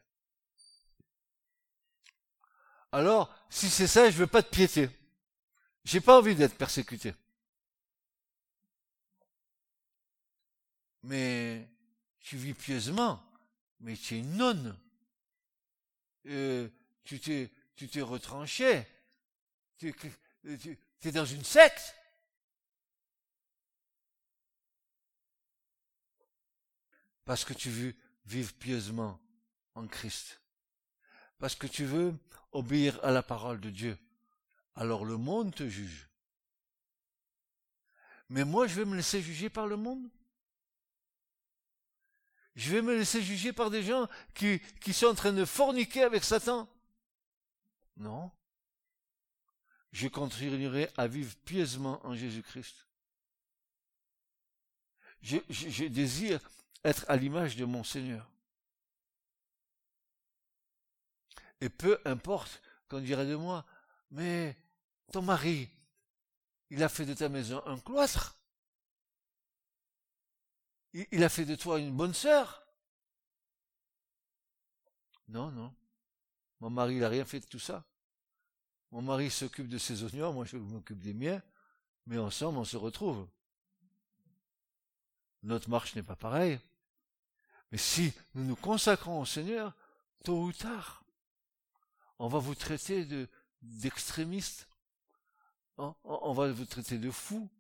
Alors, 2.95 3.29
si 3.51 3.71
c'est 3.71 3.89
ça, 3.89 4.09
je 4.09 4.17
veux 4.19 4.29
pas 4.29 4.41
de 4.41 4.47
piété. 4.47 4.89
J'ai 5.83 6.01
pas 6.01 6.17
envie 6.17 6.37
d'être 6.37 6.57
persécuté. 6.57 7.13
Mais 11.03 11.69
tu 12.21 12.37
vis 12.37 12.55
pieusement, 12.55 13.21
mais 13.81 13.97
tu 13.97 14.15
es 14.15 14.21
une 14.21 14.37
nonne. 14.37 14.79
Euh, 16.27 16.69
tu 17.03 17.19
t'es, 17.19 17.51
tu 17.75 17.89
t'es 17.89 18.01
retranché. 18.01 18.87
Tu, 19.77 19.93
tu 20.45 20.79
es 21.03 21.11
dans 21.11 21.27
une 21.27 21.43
secte. 21.43 21.97
Parce 27.25 27.45
que 27.45 27.55
tu 27.55 27.71
veux 27.71 27.97
vivre 28.25 28.55
pieusement 28.55 29.21
en 29.75 29.89
Christ. 29.89 30.44
Parce 31.39 31.55
que 31.55 31.67
tu 31.67 31.85
veux 31.85 32.15
obéir 32.53 32.99
à 33.05 33.11
la 33.11 33.23
parole 33.23 33.61
de 33.61 33.71
Dieu. 33.71 33.99
Alors 34.77 35.05
le 35.05 35.17
monde 35.17 35.55
te 35.55 35.69
juge. 35.69 36.09
Mais 38.29 38.45
moi, 38.45 38.67
je 38.67 38.75
vais 38.75 38.85
me 38.85 38.97
laisser 38.97 39.21
juger 39.21 39.51
par 39.51 39.67
le 39.67 39.77
monde 39.77 40.09
Je 42.57 42.71
vais 42.71 42.83
me 42.83 42.97
laisser 42.97 43.23
juger 43.23 43.53
par 43.53 43.71
des 43.71 43.83
gens 43.83 44.09
qui, 44.35 44.61
sont 44.93 45.07
en 45.07 45.15
train 45.15 45.33
de 45.33 45.45
forniquer 45.45 46.03
avec 46.03 46.25
Satan 46.25 46.69
Non. 47.97 48.31
Je 49.93 50.09
continuerai 50.09 50.91
à 50.97 51.07
vivre 51.07 51.37
pieusement 51.45 52.05
en 52.05 52.15
Jésus-Christ. 52.15 52.87
Je 55.23 55.87
désire 55.87 56.41
être 56.83 57.05
à 57.09 57.17
l'image 57.17 57.57
de 57.57 57.65
mon 57.65 57.85
Seigneur. 57.85 58.34
Et 61.65 61.71
peu 61.71 61.99
importe 62.05 62.61
qu'on 62.91 63.01
dirait 63.01 63.25
de 63.25 63.37
moi, 63.37 63.65
mais 64.11 64.55
ton 65.11 65.23
mari, 65.23 65.67
il 66.69 66.83
a 66.83 66.91
fait 66.91 67.07
de 67.07 67.15
ta 67.15 67.31
maison 67.31 67.63
un 67.65 67.79
cloître. 67.79 68.39
Il 70.93 71.25
a 71.25 71.31
fait 71.31 71.47
de 71.47 71.55
toi 71.55 71.79
une 71.79 71.97
bonne 71.97 72.13
sœur. 72.13 72.67
Non, 75.29 75.51
non. 75.53 75.75
Mon 76.61 76.69
mari, 76.69 76.97
n'a 76.97 77.09
rien 77.09 77.25
fait 77.25 77.41
de 77.41 77.47
tout 77.47 77.59
ça. 77.59 77.83
Mon 78.91 79.01
mari 79.01 79.31
s'occupe 79.31 79.69
de 79.69 79.79
ses 79.79 80.03
oignons, 80.05 80.35
moi 80.35 80.45
je 80.45 80.59
m'occupe 80.59 81.01
des 81.01 81.15
miens, 81.15 81.43
mais 82.05 82.19
ensemble 82.19 82.59
on 82.59 82.65
se 82.65 82.77
retrouve. 82.77 83.27
Notre 85.43 85.71
marche 85.71 85.95
n'est 85.95 86.03
pas 86.03 86.15
pareille. 86.15 86.61
Mais 87.73 87.79
si 87.79 88.13
nous 88.35 88.45
nous 88.45 88.57
consacrons 88.57 89.23
au 89.23 89.25
Seigneur, 89.25 89.73
tôt 90.25 90.43
ou 90.43 90.53
tard, 90.53 91.04
on 92.19 92.29
va 92.29 92.39
vous 92.39 92.55
traiter 92.55 93.05
de, 93.05 93.29
d'extrémistes, 93.63 94.69
on, 95.77 96.33
va 96.33 96.53
vous 96.53 96.67
traiter 96.67 96.99
de 96.99 97.11
fous, 97.11 97.51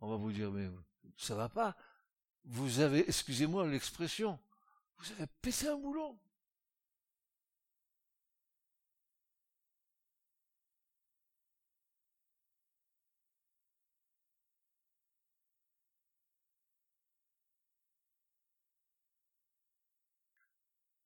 on 0.00 0.08
va 0.08 0.16
vous 0.16 0.32
dire, 0.32 0.50
mais 0.50 0.68
ça 1.16 1.34
va 1.34 1.48
pas, 1.48 1.76
vous 2.44 2.80
avez, 2.80 3.06
excusez-moi 3.08 3.66
l'expression, 3.66 4.38
vous 4.98 5.12
avez 5.12 5.26
pété 5.42 5.68
un 5.68 5.76
boulot. 5.76 6.18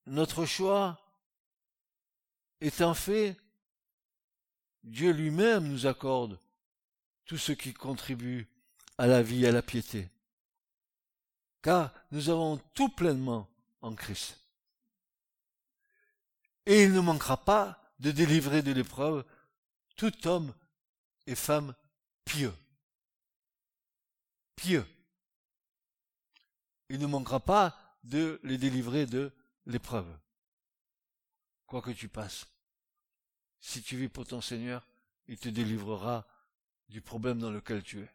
Notre 0.07 0.45
choix 0.45 1.10
Étant 2.61 2.95
fait, 2.95 3.37
Dieu 4.83 5.13
lui-même 5.13 5.69
nous 5.69 5.87
accorde 5.87 6.39
tout 7.25 7.39
ce 7.39 7.53
qui 7.53 7.73
contribue 7.73 8.49
à 8.99 9.07
la 9.07 9.23
vie 9.23 9.45
et 9.45 9.49
à 9.49 9.53
la 9.53 9.63
piété. 9.63 10.11
Car 11.63 11.93
nous 12.11 12.29
avons 12.29 12.59
tout 12.75 12.89
pleinement 12.89 13.49
en 13.81 13.95
Christ. 13.95 14.39
Et 16.67 16.85
il 16.85 16.93
ne 16.93 17.01
manquera 17.01 17.43
pas 17.43 17.81
de 17.99 18.11
délivrer 18.11 18.63
de 18.63 18.73
l'épreuve 18.73 19.25
tout 19.97 20.27
homme 20.27 20.55
et 21.27 21.35
femme 21.35 21.75
pieux. 22.25 22.55
Pieux. 24.57 24.87
Il 26.89 26.99
ne 26.99 27.07
manquera 27.07 27.41
pas 27.41 27.79
de 28.05 28.41
les 28.43 28.59
délivrer 28.59 29.07
de 29.07 29.33
l'épreuve 29.67 30.20
quoi 31.71 31.83
que 31.83 31.93
tu 31.93 32.09
passes. 32.09 32.47
Si 33.61 33.81
tu 33.81 33.97
vis 33.97 34.09
pour 34.09 34.27
ton 34.27 34.41
Seigneur, 34.41 34.85
il 35.29 35.39
te 35.39 35.49
délivrera 35.49 36.27
du 36.89 37.01
problème 37.01 37.39
dans 37.39 37.53
lequel 37.53 37.85
tu 37.85 38.01
es. 38.01 38.11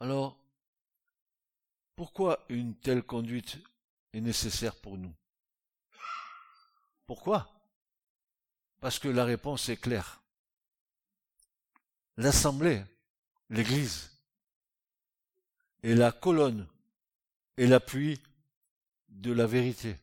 Alors, 0.00 0.36
pourquoi 1.94 2.44
une 2.48 2.74
telle 2.74 3.04
conduite 3.04 3.58
est 4.16 4.20
nécessaire 4.20 4.74
pour 4.76 4.96
nous. 4.96 5.14
Pourquoi? 7.06 7.52
Parce 8.80 8.98
que 8.98 9.08
la 9.08 9.24
réponse 9.24 9.68
est 9.68 9.76
claire. 9.76 10.22
L'Assemblée, 12.16 12.82
l'Église, 13.50 14.10
est 15.82 15.94
la 15.94 16.12
colonne 16.12 16.66
et 17.58 17.66
l'appui 17.66 18.20
de 19.08 19.32
la 19.32 19.46
vérité. 19.46 19.96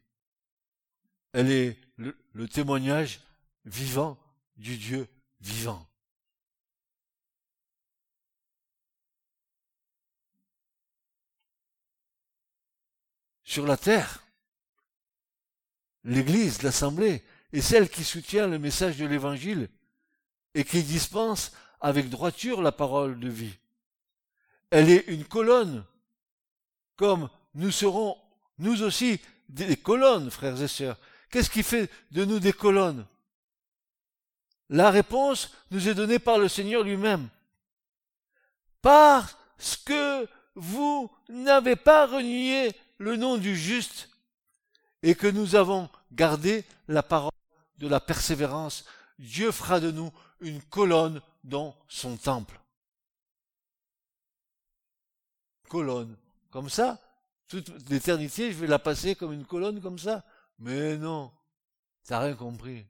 Elle 1.34 1.52
est 1.52 1.80
le, 1.98 2.16
le 2.34 2.48
témoignage 2.48 3.22
vivant 3.66 4.18
du 4.58 4.78
Dieu 4.78 5.08
vivant. 5.42 5.88
Sur 13.54 13.68
la 13.68 13.78
terre. 13.78 14.24
L'Église, 16.04 16.64
l'Assemblée, 16.64 17.22
est 17.52 17.62
celle 17.62 17.88
qui 17.88 18.04
soutient 18.04 18.48
le 18.48 18.58
message 18.58 18.98
de 18.98 19.06
l'Évangile 19.06 19.70
et 20.56 20.64
qui 20.64 20.82
dispense 20.82 21.52
avec 21.80 22.10
droiture 22.10 22.64
la 22.64 22.72
parole 22.72 23.20
de 23.20 23.30
vie. 23.30 23.54
Elle 24.72 24.90
est 24.90 25.06
une 25.08 25.26
colonne, 25.26 25.86
comme 26.96 27.30
nous 27.54 27.70
serons, 27.70 28.18
nous 28.58 28.82
aussi, 28.82 29.22
des 29.50 29.78
colonnes, 29.78 30.32
frères 30.32 30.60
et 30.60 30.68
sœurs. 30.68 30.98
Qu'est-ce 31.30 31.52
qui 31.52 31.62
fait 31.62 31.92
de 32.10 32.26
nous 32.26 32.40
des 32.40 32.54
colonnes? 32.54 33.06
La 34.70 34.90
réponse 34.90 35.52
nous 35.70 35.88
est 35.88 35.94
donnée 35.94 36.18
par 36.18 36.40
le 36.40 36.48
Seigneur 36.48 36.82
lui-même. 36.82 37.30
Parce 38.82 39.78
que 39.86 40.28
vous 40.56 41.12
n'avez 41.30 41.76
pas 41.76 42.08
renié 42.08 42.72
le 43.04 43.18
nom 43.18 43.38
du 43.38 43.56
juste 43.56 44.10
et 45.02 45.14
que 45.14 45.28
nous 45.28 45.56
avons 45.56 45.90
gardé 46.14 46.66
la 46.88 47.04
parole 47.04 47.32
de 47.78 47.88
la 47.88 48.00
persévérance, 48.00 48.86
Dieu 49.20 49.52
fera 49.52 49.80
de 49.80 49.92
nous 49.92 50.12
une 50.40 50.62
colonne 50.62 51.22
dans 51.44 51.76
son 51.88 52.16
temple. 52.16 52.60
Colonne. 55.68 56.16
Comme 56.50 56.70
ça, 56.70 57.00
toute 57.48 57.70
l'éternité, 57.90 58.52
je 58.52 58.58
vais 58.58 58.68
la 58.68 58.80
passer 58.80 59.16
comme 59.16 59.34
une 59.34 59.46
colonne 59.46 59.82
comme 59.82 60.00
ça. 60.00 60.24
Mais 60.60 60.98
non, 60.98 61.32
t'as 62.06 62.20
rien 62.20 62.36
compris. 62.36 62.86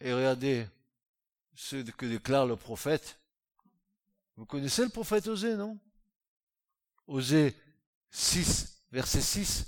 Et 0.00 0.12
regardez 0.12 0.66
ce 1.54 1.76
que 1.76 2.06
déclare 2.06 2.46
le 2.46 2.56
prophète. 2.56 3.18
Vous 4.36 4.44
connaissez 4.44 4.82
le 4.82 4.90
prophète 4.90 5.26
Osée, 5.26 5.56
non? 5.56 5.78
Osée 7.06 7.54
6, 8.10 8.82
verset 8.92 9.20
6. 9.20 9.66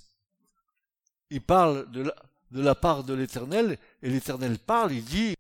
Il 1.30 1.42
parle 1.42 1.90
de 1.90 2.12
la, 2.60 2.74
part 2.74 3.04
de 3.04 3.14
l'Éternel, 3.14 3.78
et 4.02 4.10
l'Éternel 4.10 4.58
parle, 4.58 4.92
il 4.92 5.04
dit, 5.04 5.34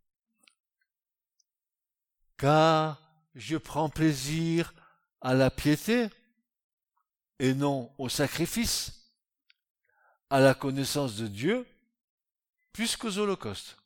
car 2.36 3.00
je 3.34 3.56
prends 3.56 3.88
plaisir 3.88 4.74
à 5.20 5.34
la 5.34 5.50
piété 5.50 6.08
et 7.38 7.54
non 7.54 7.92
au 7.98 8.08
sacrifice, 8.08 9.12
à 10.30 10.40
la 10.40 10.54
connaissance 10.54 11.16
de 11.16 11.26
Dieu, 11.26 11.66
plus 12.72 12.96
qu'aux 12.96 13.18
holocaustes. 13.18 13.77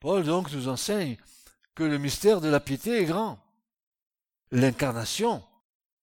Paul 0.00 0.24
donc 0.24 0.52
nous 0.52 0.68
enseigne 0.68 1.16
que 1.74 1.82
le 1.82 1.98
mystère 1.98 2.40
de 2.40 2.48
la 2.48 2.60
piété 2.60 3.02
est 3.02 3.04
grand. 3.04 3.38
L'incarnation, 4.50 5.44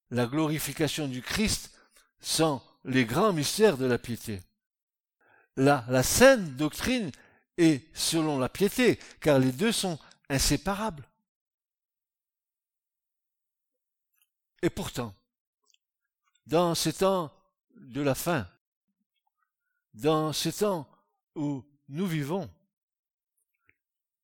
la 0.10 0.26
glorification 0.26 1.08
du 1.08 1.22
Christ 1.22 1.72
sont 2.20 2.62
les 2.84 3.06
grands 3.06 3.34
mystères 3.34 3.78
de 3.78 3.86
la 3.86 3.98
piété. 3.98 4.42
La, 5.56 5.86
la 5.88 6.04
saine 6.04 6.56
doctrine 6.56 7.12
est 7.58 7.86
selon 7.96 8.40
la 8.40 8.50
piété, 8.50 9.00
car 9.22 9.40
les 9.40 9.52
deux 9.52 9.72
sont 9.72 10.00
inséparables. 10.30 11.08
Et 14.62 14.70
pourtant, 14.70 15.14
dans 16.48 16.74
ces 16.76 16.94
temps 16.94 17.32
de 17.76 18.02
la 18.02 18.16
fin, 18.16 18.48
dans 19.94 20.34
ces 20.34 20.54
temps 20.54 20.88
où 21.36 21.64
nous 21.90 22.08
vivons, 22.08 22.50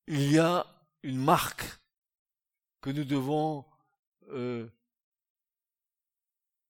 il 0.09 0.31
y 0.31 0.39
a 0.39 0.65
une 1.03 1.23
marque 1.23 1.63
que 2.81 2.89
nous 2.89 3.03
devons 3.03 3.63
euh, 4.29 4.67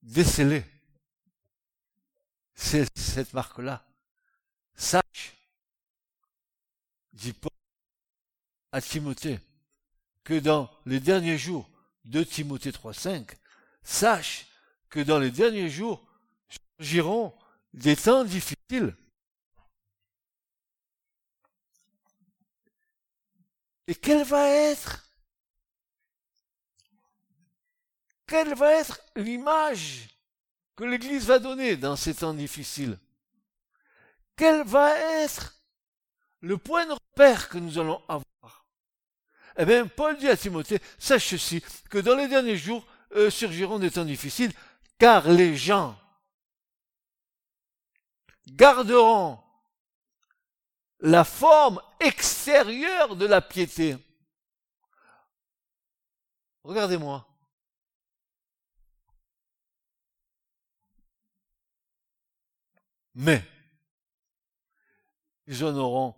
déceler. 0.02 0.65
C'est 2.54 2.86
cette 2.97 3.34
marque-là. 3.34 3.86
Sache, 4.75 5.38
dit 7.13 7.32
Paul 7.32 7.52
à 8.73 8.82
Timothée, 8.82 9.39
que 10.25 10.38
dans 10.38 10.69
les 10.86 10.99
derniers 10.99 11.38
jours 11.38 11.69
de 12.04 12.23
Timothée 12.23 12.71
3.5, 12.71 13.36
sache 13.84 14.47
que 14.89 14.99
dans 14.99 15.17
les 15.17 15.32
derniers 15.32 15.69
jours 15.69 16.06
surgiront 16.78 17.34
des 17.73 17.95
temps 17.95 18.25
difficiles. 18.25 18.95
Et 23.89 23.95
quelle 23.95 24.23
va 24.23 24.47
être? 24.47 25.04
Quelle 28.28 28.54
va 28.54 28.73
être 28.73 29.02
l'image 29.15 30.10
que 30.75 30.84
l'Église 30.84 31.25
va 31.25 31.39
donner 31.39 31.75
dans 31.75 31.95
ces 31.95 32.13
temps 32.13 32.36
difficiles? 32.36 32.99
Quel 34.36 34.63
va 34.63 34.95
être 34.95 35.60
le 36.41 36.60
point 36.60 36.86
de 36.86 36.91
repère 36.91 37.49
que 37.49 37.58
nous 37.58 37.80
allons 37.80 37.99
avoir? 38.08 38.67
Eh 39.58 39.65
bien, 39.65 39.88
Paul 39.88 40.15
dit 40.17 40.30
à 40.30 40.38
Timothée, 40.38 40.80
sache 40.99 41.30
ceci, 41.30 41.63
que 41.89 41.97
dans 41.97 42.15
les 42.15 42.28
derniers 42.28 42.58
jours 42.58 42.86
euh, 43.15 43.32
surgiront 43.32 43.80
des 43.80 43.89
temps 43.89 44.06
difficiles, 44.06 44.54
car 44.99 45.28
les 45.28 45.58
gens 45.58 45.99
garderont 48.45 49.39
la 50.99 51.23
forme 51.23 51.82
extérieure 51.99 53.15
de 53.15 53.25
la 53.25 53.41
piété. 53.41 53.97
Regardez-moi. 56.63 57.25
Mais 63.15 63.43
ils 65.47 65.65
en 65.65 65.75
auront 65.75 66.15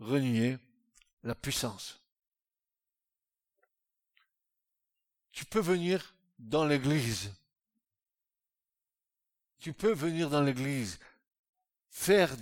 renié 0.00 0.58
la 1.22 1.34
puissance. 1.34 2.00
Tu 5.30 5.44
peux 5.44 5.60
venir 5.60 6.14
dans 6.38 6.64
l'église. 6.64 7.32
Tu 9.58 9.72
peux 9.72 9.92
venir 9.92 10.28
dans 10.28 10.42
l'église, 10.42 10.98
faire 11.88 12.34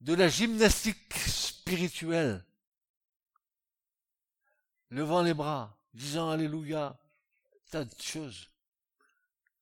de 0.00 0.14
la 0.14 0.28
gymnastique 0.28 1.14
spirituelle, 1.14 2.44
levant 4.90 5.22
les 5.22 5.34
bras, 5.34 5.76
disant 5.92 6.30
Alléluia, 6.30 6.98
tas 7.70 7.84
de 7.84 8.00
choses, 8.00 8.50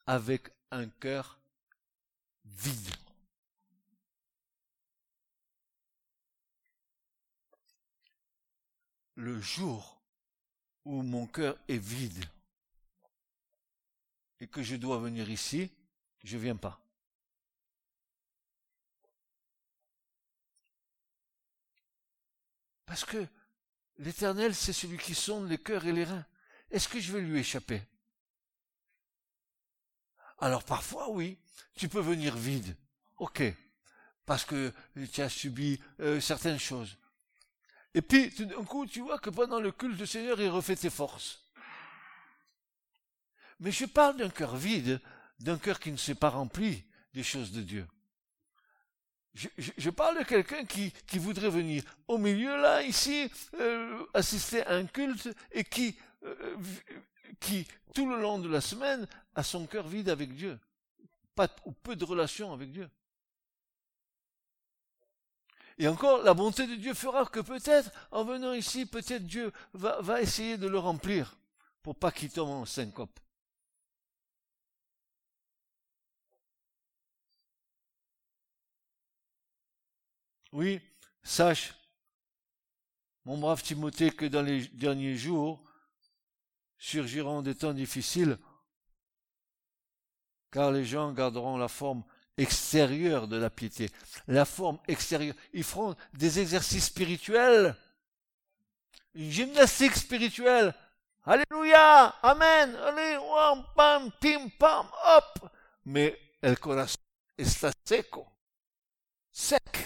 avec 0.06 0.50
un 0.70 0.88
cœur 0.88 1.38
vide. 2.44 2.90
Le 9.14 9.40
jour 9.40 10.00
où 10.84 11.02
mon 11.02 11.26
cœur 11.26 11.56
est 11.68 11.78
vide 11.78 12.24
et 14.40 14.46
que 14.46 14.62
je 14.62 14.76
dois 14.76 14.98
venir 14.98 15.30
ici, 15.30 15.70
je 16.22 16.36
viens 16.36 16.56
pas. 16.56 16.85
Parce 22.86 23.04
que 23.04 23.26
l'Éternel, 23.98 24.54
c'est 24.54 24.72
celui 24.72 24.96
qui 24.98 25.14
sonde 25.14 25.48
les 25.48 25.58
cœurs 25.58 25.86
et 25.86 25.92
les 25.92 26.04
reins. 26.04 26.24
Est-ce 26.70 26.88
que 26.88 27.00
je 27.00 27.12
vais 27.12 27.20
lui 27.20 27.40
échapper? 27.40 27.82
Alors 30.38 30.64
parfois, 30.64 31.10
oui, 31.10 31.38
tu 31.76 31.88
peux 31.88 32.00
venir 32.00 32.36
vide. 32.36 32.76
Ok. 33.18 33.42
Parce 34.24 34.44
que 34.44 34.72
tu 35.12 35.22
as 35.22 35.28
subi 35.28 35.80
euh, 36.00 36.20
certaines 36.20 36.58
choses. 36.58 36.96
Et 37.94 38.02
puis, 38.02 38.34
tout 38.34 38.44
d'un 38.44 38.64
coup, 38.64 38.86
tu 38.86 39.00
vois 39.00 39.18
que 39.18 39.30
pendant 39.30 39.60
le 39.60 39.72
culte 39.72 39.96
du 39.96 40.06
Seigneur, 40.06 40.40
il 40.40 40.48
refait 40.48 40.76
ses 40.76 40.90
forces. 40.90 41.44
Mais 43.60 43.72
je 43.72 43.86
parle 43.86 44.18
d'un 44.18 44.28
cœur 44.28 44.56
vide, 44.56 45.00
d'un 45.38 45.58
cœur 45.58 45.80
qui 45.80 45.90
ne 45.90 45.96
s'est 45.96 46.14
pas 46.14 46.28
rempli 46.28 46.84
des 47.14 47.22
choses 47.22 47.52
de 47.52 47.62
Dieu. 47.62 47.86
Je, 49.36 49.90
parle 49.90 50.18
de 50.18 50.24
quelqu'un 50.24 50.64
qui, 50.64 51.18
voudrait 51.18 51.50
venir 51.50 51.82
au 52.08 52.16
milieu, 52.16 52.56
là, 52.60 52.82
ici, 52.82 53.30
euh, 53.60 54.06
assister 54.14 54.62
à 54.62 54.74
un 54.74 54.86
culte 54.86 55.28
et 55.52 55.62
qui, 55.62 55.94
euh, 56.24 56.56
qui, 57.38 57.68
tout 57.94 58.08
le 58.08 58.18
long 58.18 58.38
de 58.38 58.48
la 58.48 58.62
semaine, 58.62 59.06
a 59.34 59.42
son 59.42 59.66
cœur 59.66 59.86
vide 59.86 60.08
avec 60.08 60.34
Dieu. 60.34 60.58
Pas 61.34 61.48
ou 61.66 61.72
peu 61.72 61.96
de 61.96 62.04
relation 62.04 62.52
avec 62.54 62.72
Dieu. 62.72 62.88
Et 65.78 65.86
encore, 65.86 66.22
la 66.22 66.32
bonté 66.32 66.66
de 66.66 66.76
Dieu 66.76 66.94
fera 66.94 67.26
que 67.26 67.40
peut-être, 67.40 67.90
en 68.10 68.24
venant 68.24 68.54
ici, 68.54 68.86
peut-être 68.86 69.26
Dieu 69.26 69.52
va, 69.74 70.00
va 70.00 70.22
essayer 70.22 70.56
de 70.56 70.66
le 70.66 70.78
remplir 70.78 71.36
pour 71.82 71.94
pas 71.94 72.10
qu'il 72.10 72.30
tombe 72.30 72.48
en 72.48 72.64
syncope. 72.64 73.20
Oui, 80.56 80.80
sache, 81.22 81.74
mon 83.26 83.36
brave 83.36 83.62
Timothée, 83.62 84.10
que 84.10 84.24
dans 84.24 84.40
les 84.40 84.66
derniers 84.68 85.14
jours 85.14 85.62
surgiront 86.78 87.42
des 87.42 87.54
temps 87.54 87.74
difficiles, 87.74 88.38
car 90.50 90.72
les 90.72 90.86
gens 90.86 91.12
garderont 91.12 91.58
la 91.58 91.68
forme 91.68 92.02
extérieure 92.38 93.28
de 93.28 93.36
la 93.36 93.50
piété. 93.50 93.90
La 94.28 94.46
forme 94.46 94.78
extérieure. 94.88 95.34
Ils 95.52 95.62
feront 95.62 95.94
des 96.14 96.40
exercices 96.40 96.86
spirituels, 96.86 97.76
une 99.12 99.30
gymnastique 99.30 99.94
spirituelle. 99.94 100.74
Alléluia, 101.26 102.14
Amen, 102.22 102.74
allez, 102.76 103.18
pam, 103.74 104.10
pim, 104.22 104.48
pam, 104.58 104.86
hop. 105.04 105.50
Mais 105.84 106.18
el 106.40 106.58
corazón 106.58 107.02
está 107.36 107.70
seco, 107.84 108.26
sec. 109.30 109.85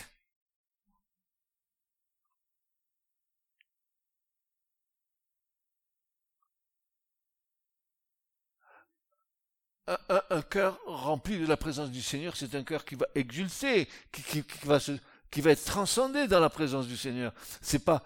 Un, 10.09 10.42
cœur 10.42 10.79
rempli 10.87 11.38
de 11.38 11.46
la 11.46 11.57
présence 11.57 11.90
du 11.90 12.03
Seigneur, 12.03 12.37
c'est 12.37 12.55
un 12.55 12.62
cœur 12.62 12.85
qui 12.85 12.94
va 12.94 13.07
exulter, 13.14 13.88
qui, 14.12 15.40
va 15.40 15.50
être 15.50 15.64
transcendé 15.64 16.29
dans 16.29 16.40
la 16.40 16.50
présence 16.50 16.87
du 16.87 16.96
Seigneur. 16.96 17.33
C'est 17.61 17.85
pas, 17.85 18.03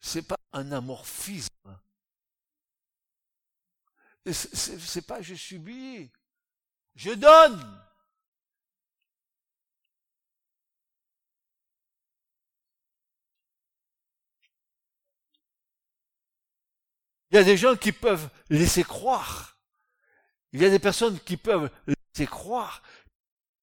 c'est 0.00 0.22
pas 0.22 0.38
un 0.52 0.70
amorphisme. 0.72 1.48
C'est 4.30 5.06
pas 5.06 5.22
je 5.22 5.34
subis. 5.34 6.10
Je 6.94 7.12
donne. 7.12 7.82
Il 17.30 17.36
y 17.36 17.38
a 17.38 17.44
des 17.44 17.56
gens 17.56 17.76
qui 17.76 17.92
peuvent 17.92 18.28
laisser 18.50 18.84
croire. 18.84 19.51
Il 20.52 20.60
y 20.60 20.64
a 20.64 20.70
des 20.70 20.78
personnes 20.78 21.18
qui 21.20 21.36
peuvent 21.36 21.70
laisser 21.86 22.26
croire, 22.26 22.82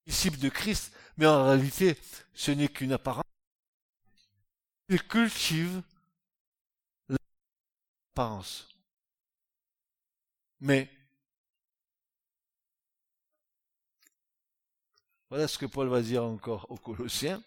disciples 0.08 0.40
de 0.40 0.50
Christ, 0.50 0.92
mais 1.18 1.28
en 1.28 1.46
réalité, 1.46 1.98
ce 2.34 2.52
n'est 2.52 2.68
qu'une 2.68 2.94
apparence. 2.94 3.24
Ils 4.88 5.04
cultivent 5.04 5.84
l'apparence. 7.08 8.68
Mais 10.62 10.90
voilà 15.30 15.48
ce 15.48 15.60
que 15.60 15.68
Paul 15.68 15.90
va 15.90 16.02
dire 16.02 16.24
encore 16.24 16.70
aux 16.72 16.78
Colossiens, 16.78 17.44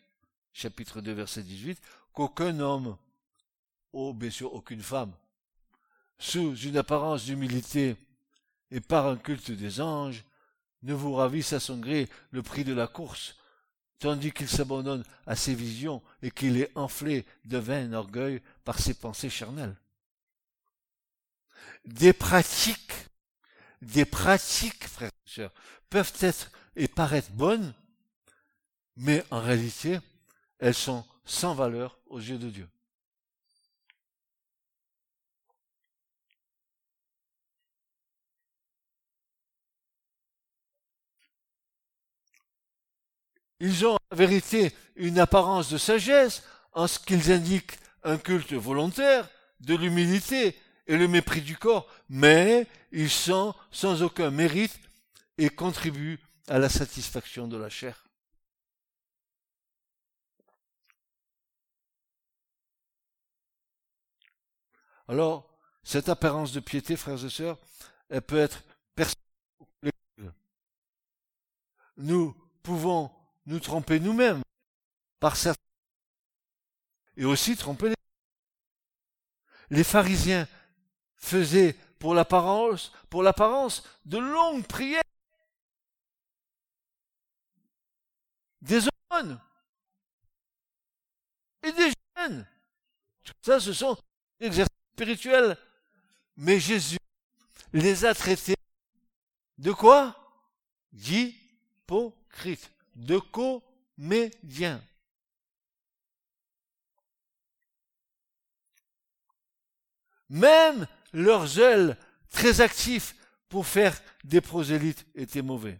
chapitre 0.52 1.00
2, 1.00 1.12
verset 1.12 1.42
18, 1.42 1.82
qu'aucun 2.12 2.60
homme, 2.60 2.96
ou 3.92 4.14
bien 4.14 4.30
sûr 4.30 4.54
aucune 4.54 4.82
femme, 4.82 5.12
sous 6.18 6.54
une 6.54 6.76
apparence 6.76 7.24
d'humilité 7.24 7.96
et 8.72 8.80
par 8.80 9.06
un 9.06 9.16
culte 9.16 9.50
des 9.50 9.80
anges, 9.80 10.24
ne 10.82 10.94
vous 10.94 11.12
ravisse 11.14 11.52
à 11.52 11.60
son 11.60 11.76
gré 11.76 12.08
le 12.30 12.42
prix 12.42 12.64
de 12.64 12.72
la 12.72 12.88
course, 12.88 13.36
tandis 13.98 14.32
qu'il 14.32 14.48
s'abandonne 14.48 15.04
à 15.26 15.36
ses 15.36 15.54
visions 15.54 16.02
et 16.22 16.30
qu'il 16.30 16.56
est 16.56 16.72
enflé 16.74 17.24
de 17.44 17.58
vain 17.58 17.92
orgueil 17.92 18.42
par 18.64 18.78
ses 18.80 18.94
pensées 18.94 19.30
charnelles. 19.30 19.76
Des 21.84 22.14
pratiques, 22.14 22.94
des 23.82 24.06
pratiques, 24.06 24.88
frères 24.88 25.10
et 25.26 25.30
sœurs, 25.30 25.52
peuvent 25.90 26.14
être 26.20 26.50
et 26.74 26.88
paraître 26.88 27.30
bonnes, 27.30 27.74
mais 28.96 29.22
en 29.30 29.40
réalité, 29.40 30.00
elles 30.58 30.74
sont 30.74 31.04
sans 31.26 31.54
valeur 31.54 31.98
aux 32.06 32.20
yeux 32.20 32.38
de 32.38 32.48
Dieu. 32.48 32.68
Ils 43.64 43.86
ont 43.86 43.94
en 44.10 44.16
vérité 44.16 44.74
une 44.96 45.20
apparence 45.20 45.70
de 45.70 45.78
sagesse 45.78 46.42
en 46.72 46.88
ce 46.88 46.98
qu'ils 46.98 47.30
indiquent 47.30 47.78
un 48.02 48.18
culte 48.18 48.54
volontaire, 48.54 49.30
de 49.60 49.76
l'humilité 49.76 50.58
et 50.88 50.96
le 50.96 51.06
mépris 51.06 51.42
du 51.42 51.56
corps, 51.56 51.88
mais 52.08 52.66
ils 52.90 53.08
sont 53.08 53.54
sans 53.70 54.02
aucun 54.02 54.32
mérite 54.32 54.80
et 55.38 55.48
contribuent 55.48 56.18
à 56.48 56.58
la 56.58 56.68
satisfaction 56.68 57.46
de 57.46 57.56
la 57.56 57.70
chair. 57.70 58.04
Alors, 65.06 65.56
cette 65.84 66.08
apparence 66.08 66.50
de 66.50 66.58
piété, 66.58 66.96
frères 66.96 67.24
et 67.24 67.30
sœurs, 67.30 67.58
elle 68.08 68.22
peut 68.22 68.38
être 68.38 68.64
personnelle. 68.96 69.14
Nous 71.96 72.34
pouvons 72.64 73.21
nous 73.46 73.60
tromper 73.60 74.00
nous-mêmes 74.00 74.42
par 75.20 75.36
certains. 75.36 75.60
Et 77.16 77.24
aussi 77.24 77.56
tromper 77.56 77.90
les 77.90 77.94
les 79.70 79.84
pharisiens 79.84 80.46
faisaient 81.16 81.74
pour 81.98 82.14
l'apparence 82.14 82.92
pour 83.08 83.22
l'apparence 83.22 83.82
de 84.04 84.18
longues 84.18 84.66
prières. 84.66 85.02
Des 88.60 88.82
aumônes. 89.10 89.40
Et 91.62 91.72
des 91.72 91.90
jeûnes 92.16 92.46
tout 93.24 93.32
ça 93.42 93.60
ce 93.60 93.72
sont 93.72 93.96
des 94.40 94.46
exercices 94.46 94.76
spirituels. 94.94 95.56
Mais 96.36 96.58
Jésus 96.58 96.98
les 97.72 98.04
a 98.04 98.14
traités 98.14 98.56
de 99.58 99.72
quoi? 99.72 100.16
D'hypocrites 100.92 102.70
de 102.94 103.18
comédiens. 103.18 104.82
Même 110.28 110.86
leurs 111.12 111.46
zèle 111.46 111.96
très 112.30 112.60
actifs 112.60 113.14
pour 113.48 113.66
faire 113.66 114.00
des 114.24 114.40
prosélytes 114.40 115.06
étaient 115.14 115.42
mauvais. 115.42 115.78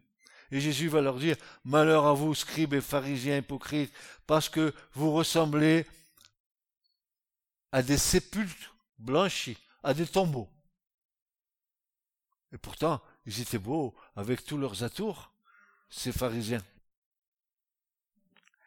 Et 0.50 0.60
Jésus 0.60 0.88
va 0.88 1.00
leur 1.00 1.18
dire, 1.18 1.36
malheur 1.64 2.04
à 2.04 2.12
vous, 2.12 2.34
scribes 2.34 2.74
et 2.74 2.82
pharisiens 2.82 3.38
hypocrites, 3.38 3.92
parce 4.26 4.50
que 4.50 4.74
vous 4.92 5.10
ressemblez 5.10 5.86
à 7.72 7.82
des 7.82 7.96
sépulcres 7.96 8.76
blanchis, 8.98 9.56
à 9.82 9.94
des 9.94 10.06
tombeaux. 10.06 10.50
Et 12.52 12.58
pourtant, 12.58 13.00
ils 13.24 13.40
étaient 13.40 13.56
beaux 13.56 13.94
avec 14.14 14.44
tous 14.44 14.58
leurs 14.58 14.84
atours, 14.84 15.32
ces 15.88 16.12
pharisiens. 16.12 16.62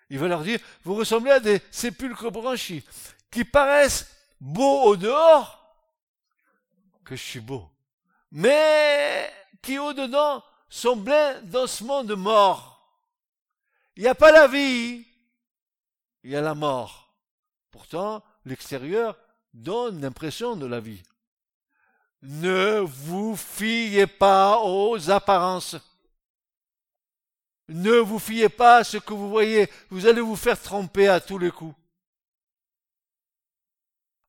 Il 0.10 0.20
va 0.20 0.28
leur 0.28 0.44
dire, 0.44 0.60
vous 0.84 0.96
ressemblez 0.96 1.32
à 1.32 1.40
des 1.40 1.62
sépulcres 1.72 2.32
branchis, 2.32 2.84
qui 3.32 3.44
paraissent 3.44 4.08
beaux 4.40 4.84
au 4.84 4.96
dehors, 4.96 5.76
que 7.04 7.16
je 7.16 7.24
suis 7.24 7.40
beau, 7.40 7.70
mais 8.32 9.32
qui 9.62 9.80
au 9.80 9.94
dedans 9.94 10.44
sont 10.70 11.02
pleins 11.02 11.42
d'ossements 11.42 12.04
de 12.04 12.16
mort. 12.16 12.76
Il 13.96 14.04
n'y 14.04 14.10
a 14.10 14.16
pas 14.16 14.32
la 14.32 14.48
vie, 14.48 15.06
il 16.24 16.32
y 16.32 16.36
a 16.36 16.42
la 16.42 16.56
mort. 16.56 17.14
Pourtant, 17.72 18.24
l'extérieur 18.46 19.18
donne 19.54 20.02
l'impression 20.02 20.56
de 20.56 20.66
la 20.66 20.80
vie. 20.80 21.02
Ne 22.22 22.80
vous 22.80 23.36
fiez 23.36 24.08
pas 24.08 24.60
aux 24.64 25.10
apparences. 25.10 25.76
Ne 27.68 27.98
vous 27.98 28.20
fiez 28.20 28.50
pas 28.50 28.78
à 28.78 28.84
ce 28.84 28.98
que 28.98 29.14
vous 29.14 29.30
voyez, 29.30 29.70
vous 29.90 30.06
allez 30.06 30.22
vous 30.22 30.36
faire 30.36 30.62
tromper 30.62 31.08
à 31.08 31.20
tous 31.20 31.38
les 31.38 31.52
coups. 31.52 31.76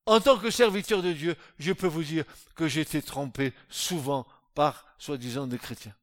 En 0.07 0.19
tant 0.21 0.37
que 0.37 0.49
serviteur 0.49 1.03
de 1.03 1.11
Dieu, 1.11 1.35
je 1.59 1.73
peux 1.73 1.87
vous 1.87 2.03
dire 2.03 2.25
que 2.55 2.67
j'ai 2.67 2.81
été 2.81 3.01
trompé 3.01 3.53
souvent 3.69 4.25
par 4.55 4.85
soi-disant 4.97 5.47
des 5.47 5.57
chrétiens. 5.57 5.93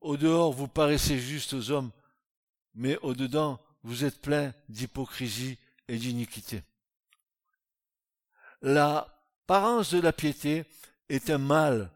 Au 0.00 0.16
dehors, 0.16 0.52
vous 0.52 0.68
paraissez 0.68 1.18
juste 1.18 1.52
aux 1.52 1.70
hommes, 1.70 1.90
mais 2.74 2.98
au-dedans, 2.98 3.60
vous 3.82 4.04
êtes 4.04 4.20
plein 4.20 4.52
d'hypocrisie 4.68 5.58
et 5.88 5.96
d'iniquité. 5.96 6.62
L'apparence 8.62 9.92
de 9.92 10.00
la 10.00 10.12
piété 10.12 10.64
est 11.08 11.30
un 11.30 11.38
mal 11.38 11.90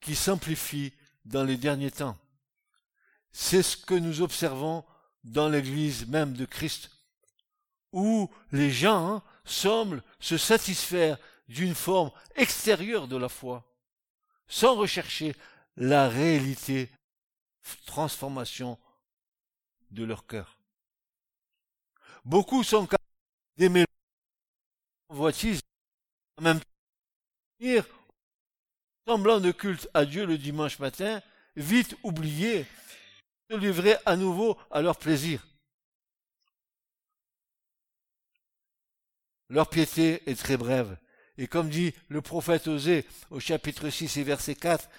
qui 0.00 0.14
s'amplifie 0.14 0.92
dans 1.24 1.44
les 1.44 1.56
derniers 1.56 1.90
temps. 1.90 2.16
C'est 3.32 3.62
ce 3.62 3.76
que 3.76 3.94
nous 3.94 4.22
observons 4.22 4.84
dans 5.24 5.48
l'Église 5.48 6.06
même 6.06 6.34
de 6.34 6.44
Christ, 6.44 6.90
où 7.92 8.30
les 8.52 8.70
gens 8.70 9.22
semblent 9.44 10.02
se 10.20 10.36
satisfaire 10.36 11.18
d'une 11.48 11.74
forme 11.74 12.10
extérieure 12.34 13.08
de 13.08 13.16
la 13.16 13.28
foi, 13.28 13.64
sans 14.48 14.74
rechercher 14.74 15.34
la 15.76 16.08
réalité, 16.08 16.90
transformation 17.86 18.78
de 19.90 20.04
leur 20.04 20.26
cœur. 20.26 20.58
Beaucoup 22.24 22.62
sont 22.62 22.86
capables 22.86 23.02
d'aimer 23.56 23.84
voici 25.08 25.60
en 26.36 26.42
même 26.42 26.60
temps 26.60 26.66
semblant 29.06 29.40
de 29.40 29.50
culte 29.50 29.88
à 29.94 30.04
Dieu 30.04 30.26
le 30.26 30.38
dimanche 30.38 30.78
matin, 30.78 31.22
vite 31.56 31.96
oublier, 32.02 32.66
se 33.50 33.56
livrer 33.56 33.96
à 34.04 34.16
nouveau 34.16 34.58
à 34.70 34.82
leur 34.82 34.98
plaisir. 34.98 35.46
Leur 39.48 39.70
piété 39.70 40.22
est 40.26 40.38
très 40.38 40.58
brève. 40.58 40.98
Et 41.38 41.46
comme 41.46 41.70
dit 41.70 41.94
le 42.08 42.20
prophète 42.20 42.68
Osée 42.68 43.06
au 43.30 43.40
chapitre 43.40 43.88
6 43.88 44.18
et 44.18 44.22
verset 44.24 44.54
4, 44.54 44.90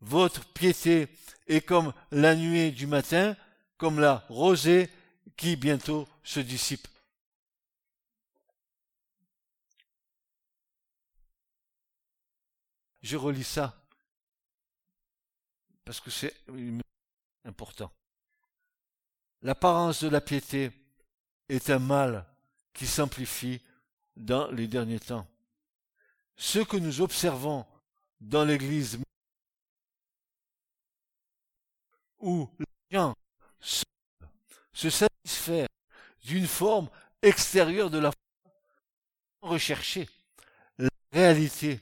votre 0.00 0.44
piété 0.52 1.08
est 1.48 1.60
comme 1.60 1.92
la 2.12 2.36
nuée 2.36 2.70
du 2.70 2.86
matin, 2.86 3.36
comme 3.76 4.00
la 4.00 4.24
rosée 4.28 4.90
qui 5.36 5.56
bientôt 5.56 6.08
se 6.22 6.40
dissipe. 6.40 6.88
Je 13.02 13.16
relis 13.16 13.44
ça. 13.44 13.82
parce 15.84 16.00
que 16.00 16.10
c'est 16.10 16.34
important. 17.44 17.92
L'apparence 19.42 20.02
de 20.02 20.08
la 20.08 20.20
piété 20.20 20.72
est 21.48 21.70
un 21.70 21.78
mal 21.78 22.26
qui 22.72 22.88
s'amplifie 22.88 23.60
dans 24.16 24.50
les 24.50 24.66
derniers 24.66 24.98
temps. 24.98 25.28
Ce 26.34 26.58
que 26.58 26.76
nous 26.76 27.00
observons 27.00 27.64
dans 28.20 28.44
l'Église 28.44 28.98
où 32.18 32.48
les 32.58 32.66
se 33.60 34.90
satisfaire 34.90 35.68
d'une 36.24 36.46
forme 36.46 36.88
extérieure 37.22 37.90
de 37.90 37.98
la 37.98 38.10
foi, 38.10 38.52
rechercher 39.42 40.08
la 40.78 40.88
réalité, 41.12 41.80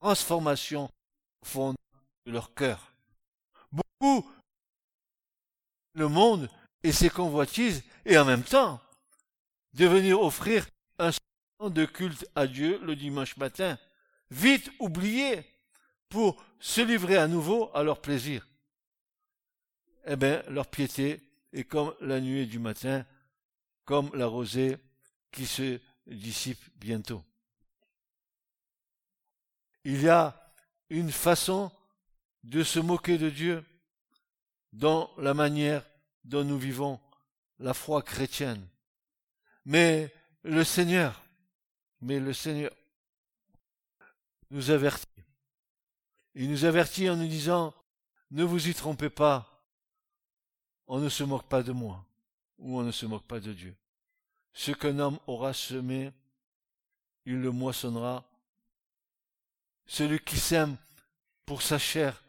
transformation 0.00 0.88
profonde 1.40 1.76
de 2.26 2.32
leur 2.32 2.54
cœur. 2.54 2.92
Beaucoup 3.72 4.30
le 5.94 6.08
monde 6.08 6.48
et 6.82 6.92
ses 6.92 7.10
convoitises 7.10 7.82
et 8.04 8.18
en 8.18 8.24
même 8.24 8.42
temps 8.42 8.80
de 9.72 9.86
venir 9.86 10.20
offrir 10.20 10.66
un 10.98 11.10
temps 11.58 11.70
de 11.70 11.84
culte 11.84 12.26
à 12.34 12.46
Dieu 12.46 12.78
le 12.82 12.94
dimanche 12.94 13.36
matin, 13.36 13.78
vite 14.30 14.70
oublié 14.78 15.44
pour 16.08 16.42
se 16.60 16.80
livrer 16.80 17.16
à 17.16 17.26
nouveau 17.26 17.70
à 17.74 17.82
leur 17.82 18.00
plaisir. 18.00 18.46
Eh 20.06 20.16
bien, 20.16 20.42
leur 20.48 20.66
piété 20.66 21.22
est 21.52 21.64
comme 21.64 21.94
la 22.00 22.20
nuée 22.20 22.46
du 22.46 22.58
matin, 22.58 23.06
comme 23.84 24.10
la 24.14 24.26
rosée 24.26 24.76
qui 25.30 25.46
se 25.46 25.80
dissipe 26.06 26.62
bientôt. 26.76 27.22
Il 29.84 30.02
y 30.02 30.08
a 30.08 30.52
une 30.90 31.12
façon 31.12 31.70
de 32.42 32.62
se 32.62 32.78
moquer 32.78 33.18
de 33.18 33.30
Dieu 33.30 33.64
dans 34.72 35.10
la 35.18 35.34
manière 35.34 35.84
dont 36.24 36.44
nous 36.44 36.58
vivons 36.58 37.00
la 37.58 37.74
foi 37.74 38.02
chrétienne. 38.02 38.66
Mais 39.64 40.12
le 40.42 40.64
Seigneur, 40.64 41.22
mais 42.00 42.20
le 42.20 42.32
Seigneur 42.32 42.72
nous 44.50 44.70
avertit. 44.70 45.06
Il 46.34 46.50
nous 46.50 46.64
avertit 46.64 47.08
en 47.08 47.16
nous 47.16 47.28
disant, 47.28 47.74
ne 48.30 48.44
vous 48.44 48.68
y 48.68 48.74
trompez 48.74 49.10
pas, 49.10 49.53
on 50.86 50.98
ne 50.98 51.08
se 51.08 51.24
moque 51.24 51.46
pas 51.46 51.62
de 51.62 51.72
moi, 51.72 52.04
ou 52.58 52.78
on 52.78 52.82
ne 52.82 52.92
se 52.92 53.06
moque 53.06 53.26
pas 53.26 53.40
de 53.40 53.52
Dieu. 53.52 53.74
Ce 54.52 54.70
qu'un 54.72 54.98
homme 54.98 55.18
aura 55.26 55.52
semé, 55.52 56.12
il 57.26 57.40
le 57.40 57.50
moissonnera. 57.50 58.24
Celui 59.86 60.20
qui 60.20 60.36
sème 60.36 60.76
pour 61.46 61.62
sa 61.62 61.78
chair 61.78 62.22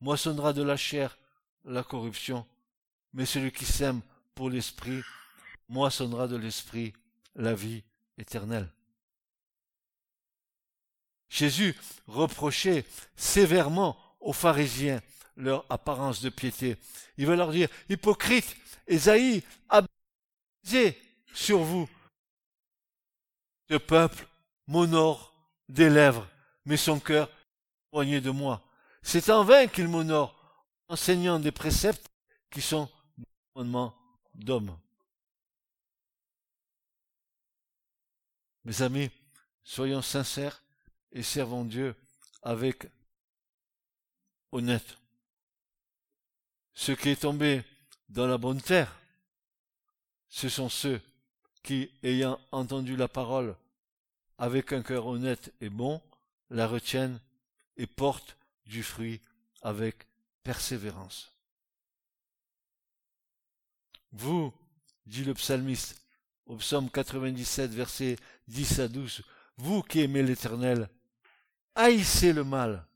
moissonnera 0.00 0.52
de 0.52 0.62
la 0.62 0.76
chair 0.76 1.18
la 1.64 1.82
corruption, 1.82 2.46
mais 3.12 3.26
celui 3.26 3.52
qui 3.52 3.64
sème 3.64 4.00
pour 4.34 4.50
l'esprit 4.50 5.02
moissonnera 5.68 6.28
de 6.28 6.36
l'esprit 6.36 6.92
la 7.34 7.54
vie 7.54 7.82
éternelle. 8.16 8.68
Jésus 11.28 11.76
reprochait 12.06 12.86
sévèrement 13.16 13.98
aux 14.20 14.32
pharisiens 14.32 15.00
leur 15.38 15.64
apparence 15.70 16.20
de 16.20 16.28
piété. 16.28 16.76
Il 17.16 17.26
va 17.26 17.36
leur 17.36 17.52
dire, 17.52 17.68
hypocrite, 17.88 18.56
Esaïe 18.86 19.42
a 19.70 19.82
sur 21.32 21.60
vous. 21.60 21.88
Ce 23.70 23.76
peuple 23.76 24.26
m'honore 24.66 25.32
des 25.68 25.88
lèvres, 25.88 26.28
mais 26.64 26.76
son 26.76 27.00
cœur 27.00 27.28
est 27.28 27.92
éloigné 27.92 28.20
de 28.20 28.30
moi. 28.30 28.62
C'est 29.02 29.30
en 29.30 29.44
vain 29.44 29.66
qu'il 29.66 29.88
m'honore, 29.88 30.34
enseignant 30.88 31.38
des 31.38 31.52
préceptes 31.52 32.10
qui 32.50 32.60
sont 32.60 32.90
des 33.16 33.24
commandements 33.54 33.94
d'hommes. 34.34 34.76
Mes 38.64 38.82
amis, 38.82 39.10
soyons 39.62 40.02
sincères 40.02 40.62
et 41.12 41.22
servons 41.22 41.64
Dieu 41.64 41.94
avec 42.42 42.86
honnête. 44.52 44.98
Ce 46.78 46.92
qui 46.92 47.08
est 47.08 47.22
tombé 47.22 47.64
dans 48.08 48.28
la 48.28 48.38
bonne 48.38 48.62
terre, 48.62 49.00
ce 50.28 50.48
sont 50.48 50.68
ceux 50.68 51.00
qui, 51.64 51.90
ayant 52.04 52.38
entendu 52.52 52.94
la 52.94 53.08
parole 53.08 53.56
avec 54.38 54.72
un 54.72 54.82
cœur 54.82 55.08
honnête 55.08 55.52
et 55.60 55.70
bon, 55.70 56.00
la 56.50 56.68
retiennent 56.68 57.18
et 57.76 57.88
portent 57.88 58.36
du 58.64 58.84
fruit 58.84 59.20
avec 59.60 60.06
persévérance. 60.44 61.32
Vous, 64.12 64.54
dit 65.04 65.24
le 65.24 65.34
psalmiste 65.34 66.00
au 66.46 66.54
psaume 66.58 66.90
97, 66.90 67.72
versets 67.72 68.16
10 68.46 68.78
à 68.78 68.86
12, 68.86 69.22
vous 69.56 69.82
qui 69.82 69.98
aimez 70.02 70.22
l'Éternel, 70.22 70.88
haïssez 71.74 72.32
le 72.32 72.44
mal. 72.44 72.86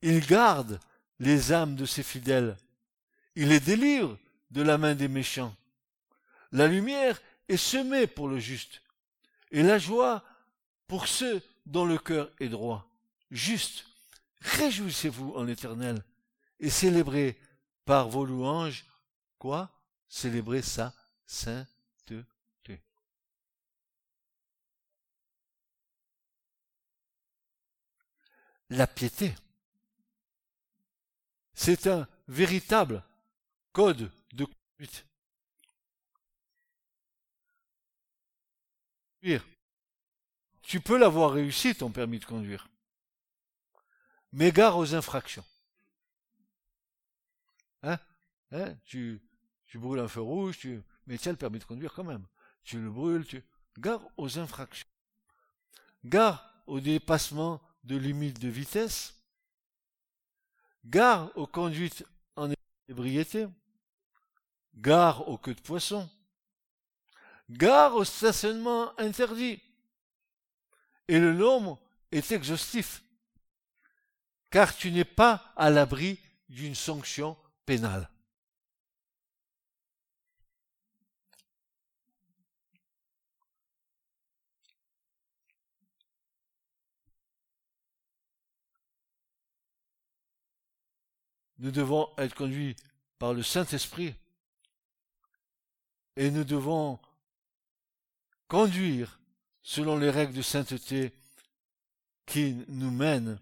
Il 0.00 0.24
garde 0.24 0.78
les 1.18 1.52
âmes 1.52 1.76
de 1.76 1.86
ses 1.86 2.02
fidèles. 2.02 2.56
Il 3.34 3.48
les 3.48 3.60
délivre 3.60 4.18
de 4.50 4.62
la 4.62 4.78
main 4.78 4.94
des 4.94 5.08
méchants. 5.08 5.54
La 6.52 6.66
lumière 6.66 7.20
est 7.48 7.56
semée 7.56 8.06
pour 8.06 8.28
le 8.28 8.38
juste, 8.38 8.82
et 9.50 9.62
la 9.62 9.78
joie 9.78 10.24
pour 10.86 11.06
ceux 11.08 11.42
dont 11.66 11.84
le 11.84 11.98
cœur 11.98 12.30
est 12.40 12.48
droit. 12.48 12.88
Juste, 13.30 13.84
réjouissez-vous 14.40 15.32
en 15.34 15.44
l'Éternel, 15.44 16.02
et 16.60 16.70
célébrez 16.70 17.38
par 17.84 18.08
vos 18.08 18.24
louanges, 18.24 18.86
quoi? 19.38 19.70
Célébrez 20.08 20.62
sa 20.62 20.94
sainteté. 21.26 21.74
La 28.70 28.88
piété, 28.88 29.32
c'est 31.56 31.88
un 31.88 32.06
véritable 32.28 33.02
code 33.72 34.12
de 34.32 34.44
conduite. 34.44 35.06
Tu 40.62 40.80
peux 40.80 40.98
l'avoir 40.98 41.32
réussi, 41.32 41.74
ton 41.74 41.90
permis 41.90 42.18
de 42.18 42.24
conduire. 42.24 42.68
Mais 44.32 44.52
gare 44.52 44.76
aux 44.76 44.94
infractions. 44.94 45.44
Hein, 47.82 47.98
hein? 48.52 48.76
Tu, 48.84 49.20
brûles 49.74 50.00
un 50.00 50.08
feu 50.08 50.20
rouge, 50.20 50.58
tu, 50.58 50.82
mais 51.06 51.18
tiens 51.18 51.32
le 51.32 51.38
permis 51.38 51.58
de 51.58 51.64
conduire 51.64 51.92
quand 51.94 52.04
même. 52.04 52.26
Tu 52.64 52.80
le 52.80 52.90
brûles, 52.90 53.26
tu, 53.26 53.42
gare 53.78 54.02
aux 54.16 54.38
infractions. 54.38 54.88
Gare 56.04 56.52
au 56.66 56.80
dépassement 56.80 57.62
de 57.84 57.96
limites 57.96 58.40
de 58.40 58.48
vitesse. 58.48 59.15
Gare 60.88 61.32
aux 61.34 61.48
conduites 61.48 62.04
en 62.36 62.52
ébriété. 62.88 63.48
Gare 64.76 65.28
aux 65.28 65.36
queues 65.36 65.54
de 65.54 65.60
poisson. 65.60 66.08
Gare 67.50 67.96
au 67.96 68.04
stationnement 68.04 68.96
interdit. 68.98 69.60
Et 71.08 71.18
le 71.18 71.32
nombre 71.32 71.80
est 72.12 72.30
exhaustif, 72.30 73.02
car 74.50 74.76
tu 74.76 74.90
n'es 74.90 75.04
pas 75.04 75.52
à 75.56 75.70
l'abri 75.70 76.18
d'une 76.48 76.74
sanction 76.74 77.36
pénale. 77.64 78.08
Nous 91.58 91.70
devons 91.70 92.08
être 92.18 92.34
conduits 92.34 92.76
par 93.18 93.32
le 93.32 93.42
Saint-Esprit 93.42 94.14
et 96.16 96.30
nous 96.30 96.44
devons 96.44 96.98
conduire 98.48 99.18
selon 99.62 99.96
les 99.98 100.10
règles 100.10 100.34
de 100.34 100.42
sainteté 100.42 101.12
qui 102.26 102.64
nous 102.68 102.90
mènent 102.90 103.38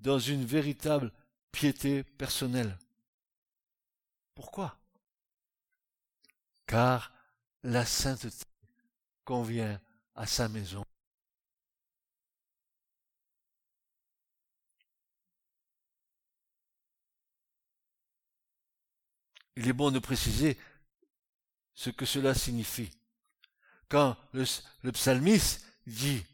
dans 0.00 0.18
une 0.18 0.44
véritable 0.44 1.12
piété 1.52 2.02
personnelle. 2.04 2.76
Pourquoi? 4.34 4.78
Car 6.66 7.12
la 7.62 7.84
sainteté 7.84 8.44
convient 9.24 9.80
à 10.14 10.26
sa 10.26 10.48
maison. 10.48 10.84
Il 19.58 19.66
est 19.66 19.72
bon 19.72 19.90
de 19.90 19.98
préciser 19.98 20.56
ce 21.74 21.90
que 21.90 22.06
cela 22.06 22.32
signifie. 22.32 22.92
Quand 23.88 24.16
le, 24.32 24.92
psalmiste 24.92 25.66
dit 25.84 26.24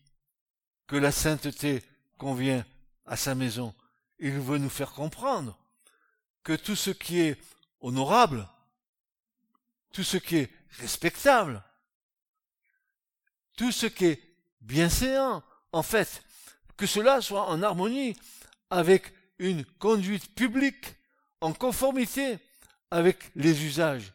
que 0.87 0.97
la 0.97 1.11
sainteté 1.11 1.83
convient 2.18 2.66
à 3.07 3.16
sa 3.16 3.35
maison, 3.35 3.75
il 4.18 4.33
veut 4.33 4.59
nous 4.59 4.68
faire 4.68 4.93
comprendre 4.93 5.59
que 6.43 6.53
tout 6.53 6.77
ce 6.77 6.91
qui 6.91 7.20
est 7.20 7.41
honorable, 7.81 8.47
tout 9.91 10.05
ce 10.05 10.18
qui 10.18 10.37
est 10.37 10.51
respectable, 10.81 11.64
tout 13.57 13.72
ce 13.72 13.87
qui 13.87 14.05
est 14.05 14.37
bienséant, 14.61 15.43
en 15.72 15.83
fait, 15.83 16.22
que 16.77 16.85
cela 16.85 17.22
soit 17.22 17.49
en 17.49 17.62
harmonie 17.62 18.18
avec 18.68 19.14
une 19.39 19.64
conduite 19.64 20.35
publique, 20.35 20.95
en 21.41 21.55
conformité 21.55 22.39
avec 22.95 23.32
les 23.34 23.64
usages, 23.64 24.12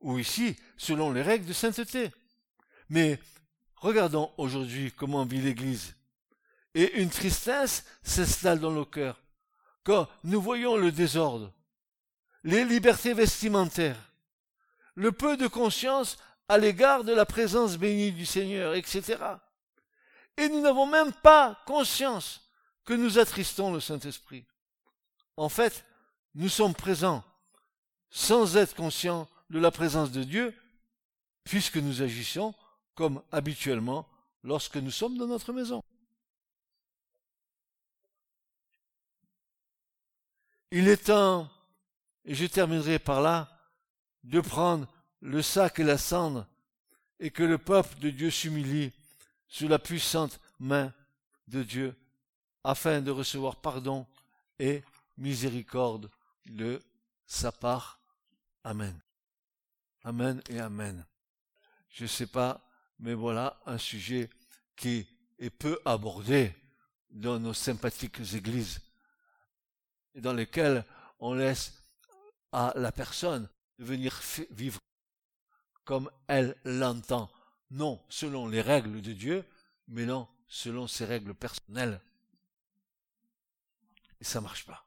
ou 0.00 0.16
ici, 0.16 0.54
selon 0.76 1.10
les 1.10 1.22
règles 1.22 1.44
de 1.44 1.52
sainteté. 1.52 2.12
Mais 2.88 3.18
regardons 3.74 4.32
aujourd'hui 4.36 4.92
comment 4.92 5.24
vit 5.24 5.40
l'Église. 5.40 5.96
Et 6.76 7.00
une 7.00 7.10
tristesse 7.10 7.84
s'installe 8.04 8.60
dans 8.60 8.70
nos 8.70 8.86
cœurs 8.86 9.20
quand 9.82 10.08
nous 10.22 10.40
voyons 10.40 10.76
le 10.76 10.92
désordre, 10.92 11.52
les 12.44 12.64
libertés 12.64 13.12
vestimentaires, 13.12 14.12
le 14.94 15.10
peu 15.10 15.36
de 15.36 15.48
conscience 15.48 16.16
à 16.48 16.58
l'égard 16.58 17.02
de 17.02 17.12
la 17.12 17.26
présence 17.26 17.76
bénie 17.76 18.12
du 18.12 18.24
Seigneur, 18.24 18.76
etc. 18.76 19.18
Et 20.36 20.48
nous 20.48 20.60
n'avons 20.60 20.86
même 20.86 21.12
pas 21.12 21.60
conscience 21.66 22.48
que 22.84 22.94
nous 22.94 23.18
attristons 23.18 23.72
le 23.72 23.80
Saint-Esprit. 23.80 24.46
En 25.36 25.48
fait, 25.48 25.84
nous 26.36 26.48
sommes 26.48 26.74
présents 26.74 27.24
sans 28.12 28.58
être 28.58 28.76
conscients 28.76 29.26
de 29.48 29.58
la 29.58 29.70
présence 29.70 30.12
de 30.12 30.22
Dieu, 30.22 30.54
puisque 31.44 31.78
nous 31.78 32.02
agissons 32.02 32.54
comme 32.94 33.22
habituellement 33.32 34.06
lorsque 34.44 34.76
nous 34.76 34.90
sommes 34.90 35.16
dans 35.16 35.26
notre 35.26 35.52
maison. 35.52 35.82
Il 40.70 40.88
est 40.88 41.06
temps, 41.06 41.50
et 42.24 42.34
je 42.34 42.46
terminerai 42.46 42.98
par 42.98 43.22
là, 43.22 43.48
de 44.24 44.40
prendre 44.40 44.86
le 45.20 45.40
sac 45.40 45.80
et 45.80 45.84
la 45.84 45.98
cendre, 45.98 46.46
et 47.18 47.30
que 47.30 47.42
le 47.42 47.58
peuple 47.58 47.98
de 47.98 48.10
Dieu 48.10 48.30
s'humilie 48.30 48.92
sous 49.48 49.68
la 49.68 49.78
puissante 49.78 50.38
main 50.58 50.92
de 51.48 51.62
Dieu, 51.62 51.96
afin 52.62 53.00
de 53.00 53.10
recevoir 53.10 53.56
pardon 53.56 54.06
et 54.58 54.82
miséricorde 55.16 56.10
de 56.46 56.80
sa 57.26 57.52
part. 57.52 58.01
Amen. 58.64 59.00
Amen 60.04 60.42
et 60.48 60.58
Amen. 60.60 61.06
Je 61.90 62.04
ne 62.04 62.08
sais 62.08 62.26
pas, 62.26 62.66
mais 62.98 63.14
voilà 63.14 63.60
un 63.66 63.78
sujet 63.78 64.30
qui 64.76 65.06
est 65.38 65.50
peu 65.50 65.78
abordé 65.84 66.54
dans 67.10 67.38
nos 67.38 67.54
sympathiques 67.54 68.20
églises 68.34 68.80
dans 70.14 70.32
lesquels 70.32 70.84
on 71.18 71.34
laisse 71.34 71.72
à 72.52 72.72
la 72.76 72.92
personne 72.92 73.48
de 73.78 73.84
venir 73.84 74.20
vivre 74.50 74.78
comme 75.84 76.10
elle 76.28 76.56
l'entend, 76.64 77.30
non 77.70 78.04
selon 78.08 78.46
les 78.46 78.60
règles 78.60 79.00
de 79.00 79.12
Dieu, 79.12 79.44
mais 79.88 80.04
non 80.04 80.28
selon 80.46 80.86
ses 80.86 81.04
règles 81.04 81.34
personnelles. 81.34 82.00
Et 84.20 84.24
ça 84.24 84.40
marche 84.40 84.64
pas. 84.66 84.86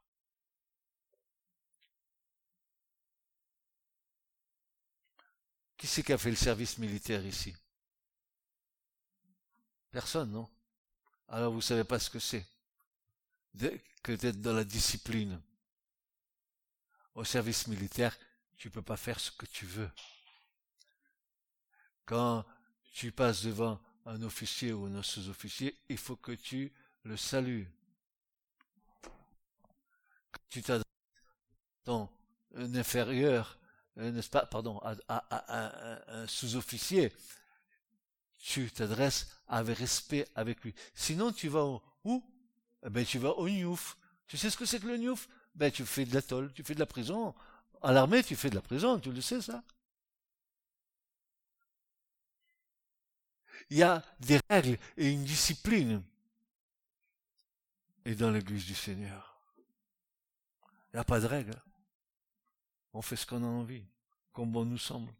Qui 5.86 5.92
c'est 5.92 6.02
qui 6.02 6.12
a 6.12 6.18
fait 6.18 6.30
le 6.30 6.34
service 6.34 6.78
militaire 6.78 7.24
ici? 7.24 7.54
Personne, 9.92 10.32
non? 10.32 10.50
Alors 11.28 11.52
vous 11.52 11.60
savez 11.60 11.84
pas 11.84 12.00
ce 12.00 12.10
que 12.10 12.18
c'est? 12.18 12.44
Que 14.02 14.10
d'être 14.10 14.40
dans 14.40 14.52
la 14.52 14.64
discipline. 14.64 15.40
Au 17.14 17.22
service 17.22 17.68
militaire, 17.68 18.18
tu 18.56 18.68
peux 18.68 18.82
pas 18.82 18.96
faire 18.96 19.20
ce 19.20 19.30
que 19.30 19.46
tu 19.46 19.64
veux. 19.64 19.88
Quand 22.04 22.44
tu 22.92 23.12
passes 23.12 23.44
devant 23.44 23.80
un 24.06 24.20
officier 24.22 24.72
ou 24.72 24.86
un 24.86 25.04
sous-officier, 25.04 25.78
il 25.88 25.98
faut 25.98 26.16
que 26.16 26.32
tu 26.32 26.72
le 27.04 27.16
salues. 27.16 27.70
Quand 30.32 30.42
tu 30.48 30.62
t'adresses 30.62 30.82
à 30.82 31.84
ton 31.84 32.10
inférieur, 32.56 33.56
n'est-ce 33.96 34.30
pas, 34.30 34.46
pardon, 34.46 34.78
à, 35.08 36.04
un 36.08 36.26
sous-officier, 36.26 37.12
tu 38.38 38.70
t'adresses 38.70 39.28
avec 39.48 39.78
respect 39.78 40.26
avec 40.34 40.62
lui. 40.62 40.74
Sinon, 40.94 41.32
tu 41.32 41.48
vas 41.48 41.64
où? 42.04 42.24
Eh 42.84 42.90
ben, 42.90 43.04
tu 43.04 43.18
vas 43.18 43.30
au 43.30 43.48
Newf. 43.48 43.96
Tu 44.26 44.36
sais 44.36 44.50
ce 44.50 44.56
que 44.56 44.64
c'est 44.64 44.80
que 44.80 44.86
le 44.86 44.96
Newf 44.96 45.28
Ben, 45.54 45.70
tu 45.70 45.84
fais 45.86 46.04
de 46.04 46.14
la 46.14 46.22
tu 46.22 46.62
fais 46.62 46.74
de 46.74 46.80
la 46.80 46.86
prison. 46.86 47.34
À 47.82 47.92
l'armée, 47.92 48.22
tu 48.22 48.36
fais 48.36 48.50
de 48.50 48.54
la 48.54 48.60
prison, 48.60 48.98
tu 48.98 49.12
le 49.12 49.20
sais, 49.20 49.40
ça 49.40 49.62
Il 53.70 53.78
y 53.78 53.82
a 53.82 54.02
des 54.20 54.38
règles 54.48 54.78
et 54.96 55.10
une 55.10 55.24
discipline. 55.24 56.02
Et 58.04 58.14
dans 58.14 58.30
l'église 58.30 58.64
du 58.64 58.74
Seigneur, 58.74 59.40
il 60.92 60.96
n'y 60.96 61.00
a 61.00 61.04
pas 61.04 61.18
de 61.18 61.26
règles. 61.26 61.60
On 62.96 63.02
fait 63.02 63.16
ce 63.16 63.26
qu'on 63.26 63.42
a 63.42 63.46
envie, 63.46 63.82
comme 64.32 64.50
bon 64.50 64.64
nous 64.64 64.78
semble. 64.78 65.12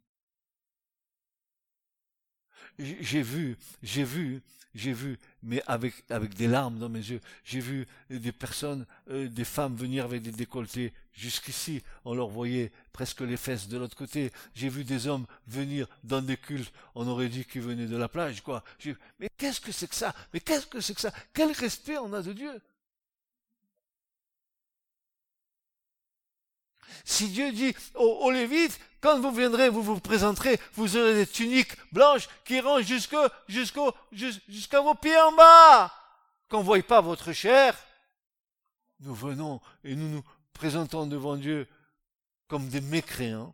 J'ai 2.79 3.21
vu, 3.21 3.55
j'ai 3.83 4.03
vu 4.03 4.41
j'ai 4.77 4.93
vu, 4.93 5.17
mais 5.41 5.63
avec, 5.65 6.05
des 6.35 6.47
larmes 6.47 6.77
dans 6.77 6.87
mes 6.87 6.99
yeux, 6.99 7.19
j'ai 7.43 7.59
vu 7.59 7.87
des 8.11 8.31
personnes, 8.31 8.85
euh, 9.09 9.27
des 9.27 9.43
femmes 9.43 9.75
venir 9.75 10.05
avec 10.05 10.21
des 10.21 10.31
décolletés 10.31 10.93
jusqu'ici, 11.13 11.81
on 12.05 12.13
leur 12.13 12.27
voyait 12.27 12.71
presque 12.93 13.21
les 13.21 13.37
fesses 13.37 13.67
de 13.67 13.77
l'autre 13.77 13.95
côté. 13.95 14.31
J'ai 14.53 14.69
vu 14.69 14.83
des 14.83 15.07
hommes 15.07 15.25
venir 15.47 15.87
dans 16.03 16.21
des 16.21 16.37
cultes, 16.37 16.71
on 16.93 17.07
aurait 17.07 17.29
dit 17.29 17.43
qu'ils 17.43 17.61
venaient 17.61 17.87
de 17.87 17.97
la 17.97 18.07
plage. 18.07 18.43
Mais 19.19 19.29
qu'est-ce 19.35 19.59
que 19.59 19.71
c'est 19.71 19.87
que 19.87 19.95
ça? 19.95 20.13
Mais 20.31 20.39
qu'est-ce 20.39 20.67
que 20.67 20.79
c'est 20.79 20.93
que 20.93 21.01
ça? 21.01 21.13
Quel 21.33 21.51
respect 21.51 21.97
on 21.97 22.13
a 22.13 22.21
de 22.21 22.33
Dieu 22.33 22.61
Si 27.05 27.29
Dieu 27.29 27.51
dit 27.51 27.75
aux, 27.95 28.31
Lévites, 28.31 28.79
quand 29.01 29.19
vous 29.19 29.31
viendrez, 29.31 29.69
vous 29.69 29.83
vous 29.83 29.99
présenterez, 29.99 30.59
vous 30.73 30.97
aurez 30.97 31.13
des 31.13 31.27
tuniques 31.27 31.75
blanches 31.91 32.27
qui 32.45 32.55
iront 32.55 32.81
jusqu'à 32.81 34.81
vos 34.81 34.95
pieds 34.95 35.19
en 35.19 35.31
bas, 35.33 35.93
qu'on 36.49 36.59
ne 36.59 36.63
voie 36.63 36.81
pas 36.83 37.01
votre 37.01 37.33
chair. 37.33 37.77
Nous 38.99 39.13
venons 39.13 39.61
et 39.83 39.95
nous 39.95 40.09
nous 40.09 40.23
présentons 40.53 41.05
devant 41.05 41.35
Dieu 41.35 41.67
comme 42.47 42.67
des 42.69 42.81
mécréants. 42.81 43.53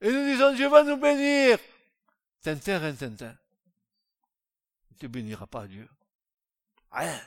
Et 0.00 0.10
nous 0.10 0.24
disons, 0.24 0.54
Dieu 0.54 0.68
va 0.68 0.84
nous 0.84 0.96
bénir. 0.96 1.58
Tintin, 2.42 2.94
tintin. 2.94 3.36
Tu 4.98 5.08
ne 5.08 5.36
te 5.36 5.44
pas, 5.44 5.66
Dieu. 5.66 5.88
Rien. 6.90 7.20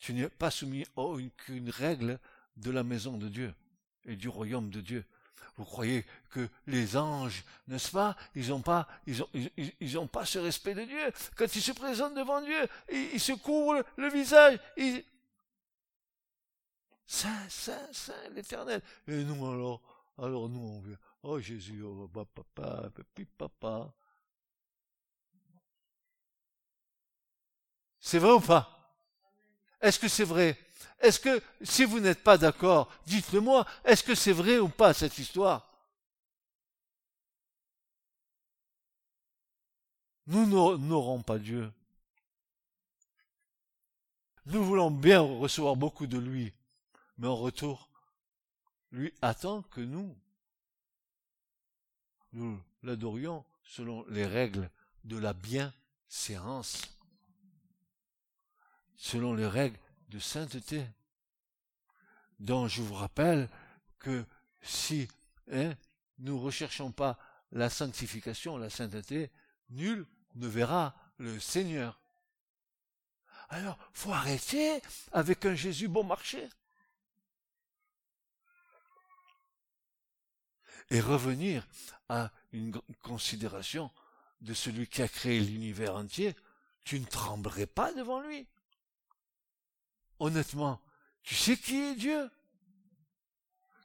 Tu 0.00 0.12
n'es 0.12 0.28
pas 0.28 0.50
soumis 0.50 0.84
à 0.96 1.00
aucune 1.00 1.70
règle 1.70 2.18
de 2.56 2.70
la 2.70 2.82
maison 2.82 3.16
de 3.16 3.28
Dieu 3.28 3.54
et 4.04 4.16
du 4.16 4.28
royaume 4.28 4.70
de 4.70 4.80
Dieu. 4.80 5.04
Vous 5.56 5.64
croyez 5.64 6.04
que 6.30 6.48
les 6.66 6.96
anges, 6.96 7.44
n'est-ce 7.68 7.92
pas, 7.92 8.16
ils 8.34 8.48
n'ont 8.48 8.60
pas, 8.60 8.88
ils 9.06 10.08
pas 10.10 10.24
ce 10.24 10.38
respect 10.40 10.74
de 10.74 10.84
Dieu. 10.84 11.12
Quand 11.36 11.54
ils 11.54 11.62
se 11.62 11.72
présentent 11.72 12.14
devant 12.14 12.40
Dieu, 12.40 12.68
ils, 12.90 13.20
se 13.20 13.32
couvrent 13.32 13.84
le, 13.96 14.08
visage. 14.08 14.58
Saint, 17.06 17.48
Saint, 17.48 17.92
Saint, 17.92 18.28
l'Éternel. 18.34 18.82
Et 19.06 19.22
nous 19.24 19.46
alors, 19.46 19.80
alors 20.18 20.48
nous 20.48 20.60
on 20.60 20.80
vient. 20.80 20.98
Oh 21.22 21.38
Jésus, 21.38 21.82
oh 21.82 22.08
papa, 22.08 22.90
papa. 23.38 23.94
C'est 28.00 28.18
vrai 28.18 28.32
ou 28.32 28.40
pas? 28.40 28.68
Est-ce 29.80 29.98
que 29.98 30.08
c'est 30.08 30.24
vrai? 30.24 30.58
Est-ce 31.00 31.20
que, 31.20 31.42
si 31.62 31.84
vous 31.84 32.00
n'êtes 32.00 32.22
pas 32.22 32.38
d'accord, 32.38 32.90
dites-le 33.06 33.40
moi, 33.40 33.66
est-ce 33.84 34.02
que 34.02 34.14
c'est 34.14 34.32
vrai 34.32 34.58
ou 34.58 34.68
pas 34.68 34.94
cette 34.94 35.18
histoire? 35.18 35.70
Nous 40.26 40.46
n'aurons 40.46 41.22
pas 41.22 41.38
Dieu. 41.38 41.70
Nous 44.46 44.64
voulons 44.64 44.90
bien 44.90 45.20
recevoir 45.20 45.76
beaucoup 45.76 46.06
de 46.06 46.18
lui, 46.18 46.52
mais 47.18 47.28
en 47.28 47.36
retour, 47.36 47.90
lui 48.90 49.12
attend 49.20 49.62
que 49.62 49.80
nous, 49.80 50.16
nous 52.32 52.60
l'adorions 52.82 53.44
selon 53.64 54.04
les 54.08 54.26
règles 54.26 54.70
de 55.04 55.18
la 55.18 55.32
bienséance, 55.32 56.82
selon 58.96 59.34
les 59.34 59.46
règles 59.46 59.78
de 60.14 60.20
sainteté, 60.20 60.86
dont 62.38 62.68
je 62.68 62.82
vous 62.82 62.94
rappelle 62.94 63.48
que 63.98 64.24
si 64.62 65.08
hein, 65.50 65.74
nous 66.18 66.36
ne 66.36 66.40
recherchons 66.40 66.92
pas 66.92 67.18
la 67.50 67.68
sanctification, 67.68 68.56
la 68.56 68.70
sainteté, 68.70 69.32
nul 69.70 70.06
ne 70.36 70.46
verra 70.46 70.94
le 71.18 71.40
Seigneur. 71.40 72.00
Alors, 73.48 73.76
faut 73.92 74.12
arrêter 74.12 74.80
avec 75.10 75.46
un 75.46 75.56
Jésus 75.56 75.88
bon 75.88 76.04
marché. 76.04 76.48
Et 80.90 81.00
revenir 81.00 81.66
à 82.08 82.30
une 82.52 82.80
considération 83.02 83.90
de 84.42 84.54
celui 84.54 84.86
qui 84.86 85.02
a 85.02 85.08
créé 85.08 85.40
l'univers 85.40 85.96
entier. 85.96 86.36
Tu 86.84 87.00
ne 87.00 87.04
tremblerais 87.04 87.66
pas 87.66 87.92
devant 87.94 88.20
lui. 88.20 88.46
Honnêtement, 90.18 90.80
tu 91.22 91.34
sais 91.34 91.56
qui 91.56 91.76
est 91.76 91.94
Dieu? 91.96 92.30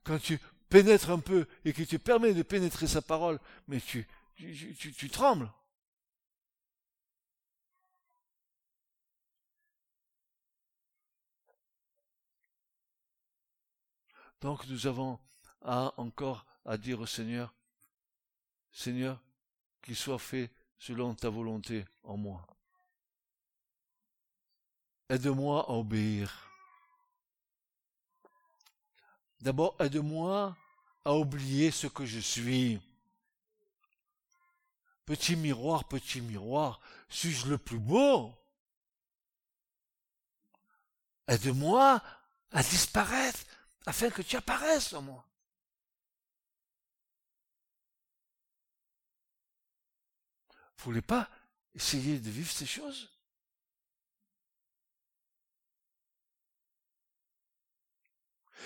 Quand 0.04 0.20
tu 0.20 0.40
pénètres 0.70 1.10
un 1.10 1.20
peu 1.20 1.48
et 1.66 1.74
que 1.74 1.84
tu 1.84 2.00
permets 2.00 2.34
de 2.34 2.44
pénétrer 2.44 2.88
sa 2.88 3.02
parole, 3.02 3.40
mais 3.68 3.80
tu, 3.82 4.08
tu 4.36 5.10
trembles. 5.10 5.52
Donc 14.42 14.66
nous 14.68 14.88
avons 14.88 15.20
à, 15.62 15.94
encore 15.98 16.46
à 16.66 16.78
dire 16.78 17.02
au 17.02 17.06
Seigneur, 17.06 17.54
Seigneur, 18.72 19.22
qu'il 19.82 19.96
soit 19.96 20.20
fait 20.20 20.52
selon 20.78 21.14
ta 21.14 21.30
volonté 21.30 21.86
en 22.04 22.16
moi. 22.16 22.46
Aide-moi 25.10 25.66
à 25.68 25.72
obéir. 25.72 26.50
D'abord, 29.42 29.76
aide-moi 29.80 30.56
à 31.04 31.14
oublier 31.14 31.72
ce 31.72 31.88
que 31.88 32.06
je 32.06 32.20
suis. 32.20 32.80
Petit 35.06 35.36
miroir, 35.36 35.86
petit 35.86 36.22
miroir, 36.22 36.80
suis-je 37.10 37.48
le 37.48 37.58
plus 37.58 37.80
beau? 37.80 38.36
Aide-moi 41.28 42.04
à 42.52 42.62
disparaître 42.62 43.40
afin 43.86 44.12
que 44.12 44.22
tu 44.22 44.36
apparaisses 44.36 44.94
en 44.94 45.02
moi. 45.02 45.26
Vous 50.78 50.86
voulez 50.86 51.02
pas 51.02 51.30
essayer 51.74 52.20
de 52.20 52.30
vivre 52.30 52.52
ces 52.52 52.66
choses? 52.66 53.10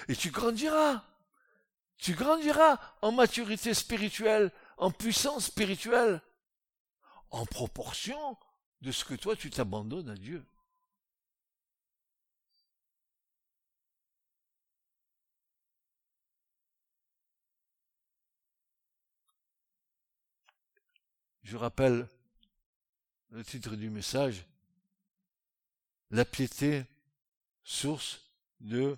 Et 0.07 0.15
tu 0.15 0.31
grandiras. 0.31 1.03
Tu 1.97 2.13
grandiras 2.13 2.79
en 3.01 3.11
maturité 3.11 3.73
spirituelle, 3.73 4.51
en 4.77 4.91
puissance 4.91 5.45
spirituelle, 5.45 6.21
en 7.29 7.45
proportion 7.45 8.37
de 8.81 8.91
ce 8.91 9.05
que 9.05 9.13
toi 9.13 9.35
tu 9.35 9.49
t'abandonnes 9.49 10.09
à 10.09 10.15
Dieu. 10.15 10.45
Je 21.43 21.57
rappelle 21.57 22.07
le 23.29 23.43
titre 23.43 23.75
du 23.75 23.89
message, 23.89 24.45
La 26.09 26.25
piété, 26.25 26.85
source 27.63 28.21
de 28.59 28.97